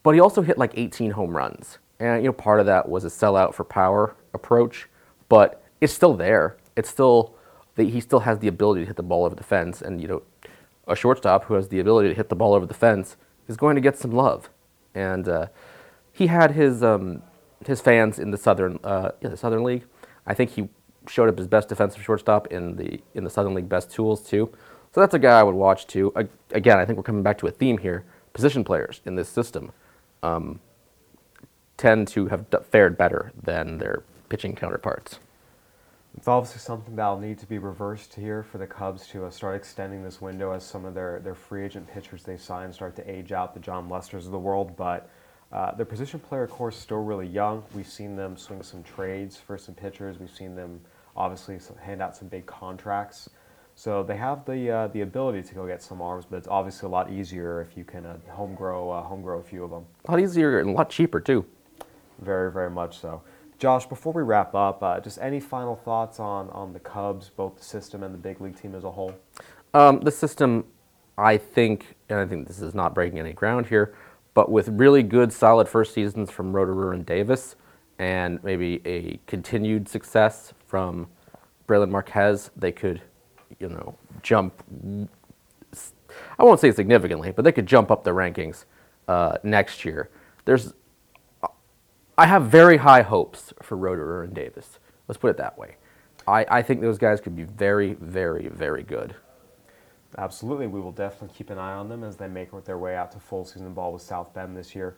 But 0.04 0.14
he 0.14 0.20
also 0.20 0.42
hit 0.42 0.56
like 0.56 0.72
18 0.76 1.10
home 1.10 1.36
runs. 1.36 1.78
And, 1.98 2.22
you 2.22 2.28
know, 2.28 2.32
part 2.32 2.60
of 2.60 2.66
that 2.66 2.88
was 2.88 3.04
a 3.04 3.08
sellout 3.08 3.52
for 3.52 3.64
power 3.64 4.14
approach, 4.32 4.88
but 5.28 5.62
it's 5.80 5.92
still 5.92 6.14
there. 6.14 6.56
It's 6.76 6.88
still, 6.88 7.34
the, 7.74 7.84
he 7.84 8.00
still 8.00 8.20
has 8.20 8.38
the 8.38 8.48
ability 8.48 8.82
to 8.82 8.86
hit 8.86 8.96
the 8.96 9.02
ball 9.02 9.24
over 9.24 9.34
the 9.34 9.42
fence. 9.42 9.82
And, 9.82 10.00
you 10.00 10.06
know, 10.06 10.22
a 10.86 10.94
shortstop 10.94 11.44
who 11.44 11.54
has 11.54 11.68
the 11.68 11.80
ability 11.80 12.10
to 12.10 12.14
hit 12.14 12.28
the 12.28 12.36
ball 12.36 12.54
over 12.54 12.64
the 12.64 12.74
fence 12.74 13.16
is 13.48 13.56
going 13.56 13.74
to 13.74 13.80
get 13.80 13.96
some 13.96 14.12
love. 14.12 14.50
And 14.94 15.28
uh, 15.28 15.46
he 16.12 16.26
had 16.26 16.52
his, 16.52 16.82
um, 16.82 17.22
his 17.66 17.80
fans 17.80 18.18
in 18.18 18.30
the 18.30 18.38
Southern, 18.38 18.78
uh, 18.84 19.10
yeah, 19.20 19.28
the 19.28 19.36
Southern 19.36 19.62
League. 19.64 19.84
I 20.26 20.34
think 20.34 20.50
he 20.50 20.68
showed 21.08 21.28
up 21.28 21.38
his 21.38 21.46
best 21.46 21.68
defensive 21.68 22.02
shortstop 22.02 22.46
in 22.48 22.76
the 22.76 23.00
in 23.14 23.24
the 23.24 23.30
Southern 23.30 23.54
League 23.54 23.68
Best 23.68 23.90
Tools 23.90 24.22
too. 24.22 24.52
So 24.92 25.00
that's 25.00 25.14
a 25.14 25.18
guy 25.18 25.38
I 25.38 25.42
would 25.42 25.54
watch 25.54 25.86
too. 25.86 26.12
Again, 26.50 26.78
I 26.78 26.84
think 26.84 26.96
we're 26.96 27.04
coming 27.04 27.22
back 27.22 27.38
to 27.38 27.46
a 27.46 27.50
theme 27.50 27.78
here. 27.78 28.04
Position 28.32 28.64
players 28.64 29.00
in 29.04 29.14
this 29.14 29.28
system 29.28 29.72
um, 30.22 30.60
tend 31.76 32.08
to 32.08 32.26
have 32.26 32.46
fared 32.70 32.96
better 32.96 33.32
than 33.40 33.78
their 33.78 34.02
pitching 34.28 34.54
counterparts. 34.54 35.18
It's 36.16 36.28
obviously 36.28 36.58
something 36.58 36.96
that'll 36.96 37.18
need 37.18 37.38
to 37.38 37.46
be 37.46 37.58
reversed 37.58 38.14
here 38.14 38.42
for 38.42 38.58
the 38.58 38.66
Cubs 38.66 39.06
to 39.08 39.24
uh, 39.24 39.30
start 39.30 39.56
extending 39.56 40.02
this 40.02 40.20
window 40.20 40.52
as 40.52 40.64
some 40.64 40.84
of 40.84 40.92
their, 40.94 41.20
their 41.20 41.34
free 41.34 41.64
agent 41.64 41.88
pitchers 41.88 42.24
they 42.24 42.36
sign 42.36 42.72
start 42.72 42.96
to 42.96 43.10
age 43.10 43.32
out, 43.32 43.54
the 43.54 43.60
Jon 43.60 43.88
Lesters 43.88 44.26
of 44.26 44.32
the 44.32 44.38
world. 44.38 44.76
But 44.76 45.08
uh, 45.52 45.74
their 45.74 45.86
position 45.86 46.20
player 46.20 46.46
core 46.46 46.70
is 46.70 46.76
still 46.76 47.02
really 47.02 47.26
young. 47.26 47.62
We've 47.74 47.86
seen 47.86 48.16
them 48.16 48.36
swing 48.36 48.62
some 48.62 48.82
trades 48.82 49.36
for 49.36 49.56
some 49.56 49.74
pitchers. 49.74 50.18
We've 50.18 50.34
seen 50.34 50.54
them 50.56 50.80
obviously 51.16 51.58
hand 51.80 52.02
out 52.02 52.16
some 52.16 52.28
big 52.28 52.44
contracts. 52.44 53.30
So 53.76 54.02
they 54.02 54.16
have 54.16 54.44
the 54.44 54.70
uh, 54.70 54.86
the 54.88 55.00
ability 55.00 55.42
to 55.42 55.54
go 55.54 55.66
get 55.66 55.82
some 55.82 56.02
arms, 56.02 56.26
but 56.28 56.36
it's 56.36 56.48
obviously 56.48 56.88
a 56.88 56.90
lot 56.90 57.10
easier 57.10 57.62
if 57.62 57.78
you 57.78 57.84
can 57.84 58.04
uh, 58.04 58.18
home 58.28 58.54
grow 58.54 58.90
uh, 58.90 59.02
home 59.02 59.22
grow 59.22 59.38
a 59.38 59.42
few 59.42 59.64
of 59.64 59.70
them. 59.70 59.86
A 60.06 60.10
lot 60.10 60.20
easier 60.20 60.60
and 60.60 60.70
a 60.70 60.72
lot 60.72 60.90
cheaper 60.90 61.18
too. 61.18 61.46
Very, 62.20 62.52
very 62.52 62.68
much 62.68 62.98
so. 62.98 63.22
Josh, 63.60 63.84
before 63.84 64.14
we 64.14 64.22
wrap 64.22 64.54
up, 64.54 64.82
uh, 64.82 64.98
just 65.00 65.18
any 65.20 65.38
final 65.38 65.76
thoughts 65.76 66.18
on, 66.18 66.48
on 66.48 66.72
the 66.72 66.80
Cubs, 66.80 67.28
both 67.28 67.58
the 67.58 67.62
system 67.62 68.02
and 68.02 68.14
the 68.14 68.18
big 68.18 68.40
league 68.40 68.58
team 68.58 68.74
as 68.74 68.84
a 68.84 68.90
whole? 68.90 69.14
Um, 69.74 70.00
the 70.00 70.10
system, 70.10 70.64
I 71.18 71.36
think, 71.36 71.94
and 72.08 72.18
I 72.18 72.24
think 72.24 72.48
this 72.48 72.62
is 72.62 72.74
not 72.74 72.94
breaking 72.94 73.18
any 73.18 73.34
ground 73.34 73.66
here, 73.66 73.94
but 74.32 74.50
with 74.50 74.68
really 74.68 75.02
good, 75.02 75.30
solid 75.30 75.68
first 75.68 75.92
seasons 75.92 76.30
from 76.30 76.54
Roederer 76.54 76.94
and 76.94 77.04
Davis, 77.04 77.54
and 77.98 78.42
maybe 78.42 78.80
a 78.86 79.20
continued 79.26 79.90
success 79.90 80.54
from 80.66 81.06
Brailyn 81.68 81.90
Marquez, 81.90 82.50
they 82.56 82.72
could, 82.72 83.02
you 83.58 83.68
know, 83.68 83.94
jump. 84.22 84.54
I 86.38 86.44
won't 86.44 86.60
say 86.60 86.72
significantly, 86.72 87.30
but 87.30 87.44
they 87.44 87.52
could 87.52 87.66
jump 87.66 87.90
up 87.90 88.04
the 88.04 88.12
rankings 88.12 88.64
uh, 89.06 89.36
next 89.42 89.84
year. 89.84 90.08
There's, 90.46 90.72
I 92.20 92.26
have 92.26 92.48
very 92.48 92.76
high 92.76 93.00
hopes 93.00 93.54
for 93.62 93.78
Roederer 93.78 94.24
and 94.24 94.34
Davis. 94.34 94.78
Let's 95.08 95.16
put 95.16 95.30
it 95.30 95.38
that 95.38 95.56
way. 95.56 95.76
I, 96.28 96.44
I 96.50 96.60
think 96.60 96.82
those 96.82 96.98
guys 96.98 97.18
could 97.18 97.34
be 97.34 97.44
very, 97.44 97.94
very, 97.94 98.48
very 98.48 98.82
good. 98.82 99.14
Absolutely. 100.18 100.66
We 100.66 100.82
will 100.82 100.92
definitely 100.92 101.34
keep 101.34 101.48
an 101.48 101.56
eye 101.56 101.72
on 101.72 101.88
them 101.88 102.04
as 102.04 102.16
they 102.16 102.28
make 102.28 102.50
their 102.66 102.76
way 102.76 102.94
out 102.94 103.10
to 103.12 103.18
full 103.18 103.46
season 103.46 103.72
ball 103.72 103.94
with 103.94 104.02
South 104.02 104.34
Bend 104.34 104.54
this 104.54 104.74
year. 104.74 104.96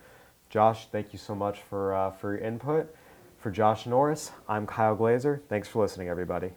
Josh, 0.50 0.88
thank 0.90 1.12
you 1.12 1.18
so 1.20 1.32
much 1.32 1.60
for, 1.60 1.94
uh, 1.94 2.10
for 2.10 2.32
your 2.34 2.44
input. 2.44 2.92
For 3.38 3.52
Josh 3.52 3.86
Norris, 3.86 4.32
I'm 4.48 4.66
Kyle 4.66 4.96
Glaser. 4.96 5.42
Thanks 5.48 5.68
for 5.68 5.80
listening, 5.80 6.08
everybody. 6.08 6.50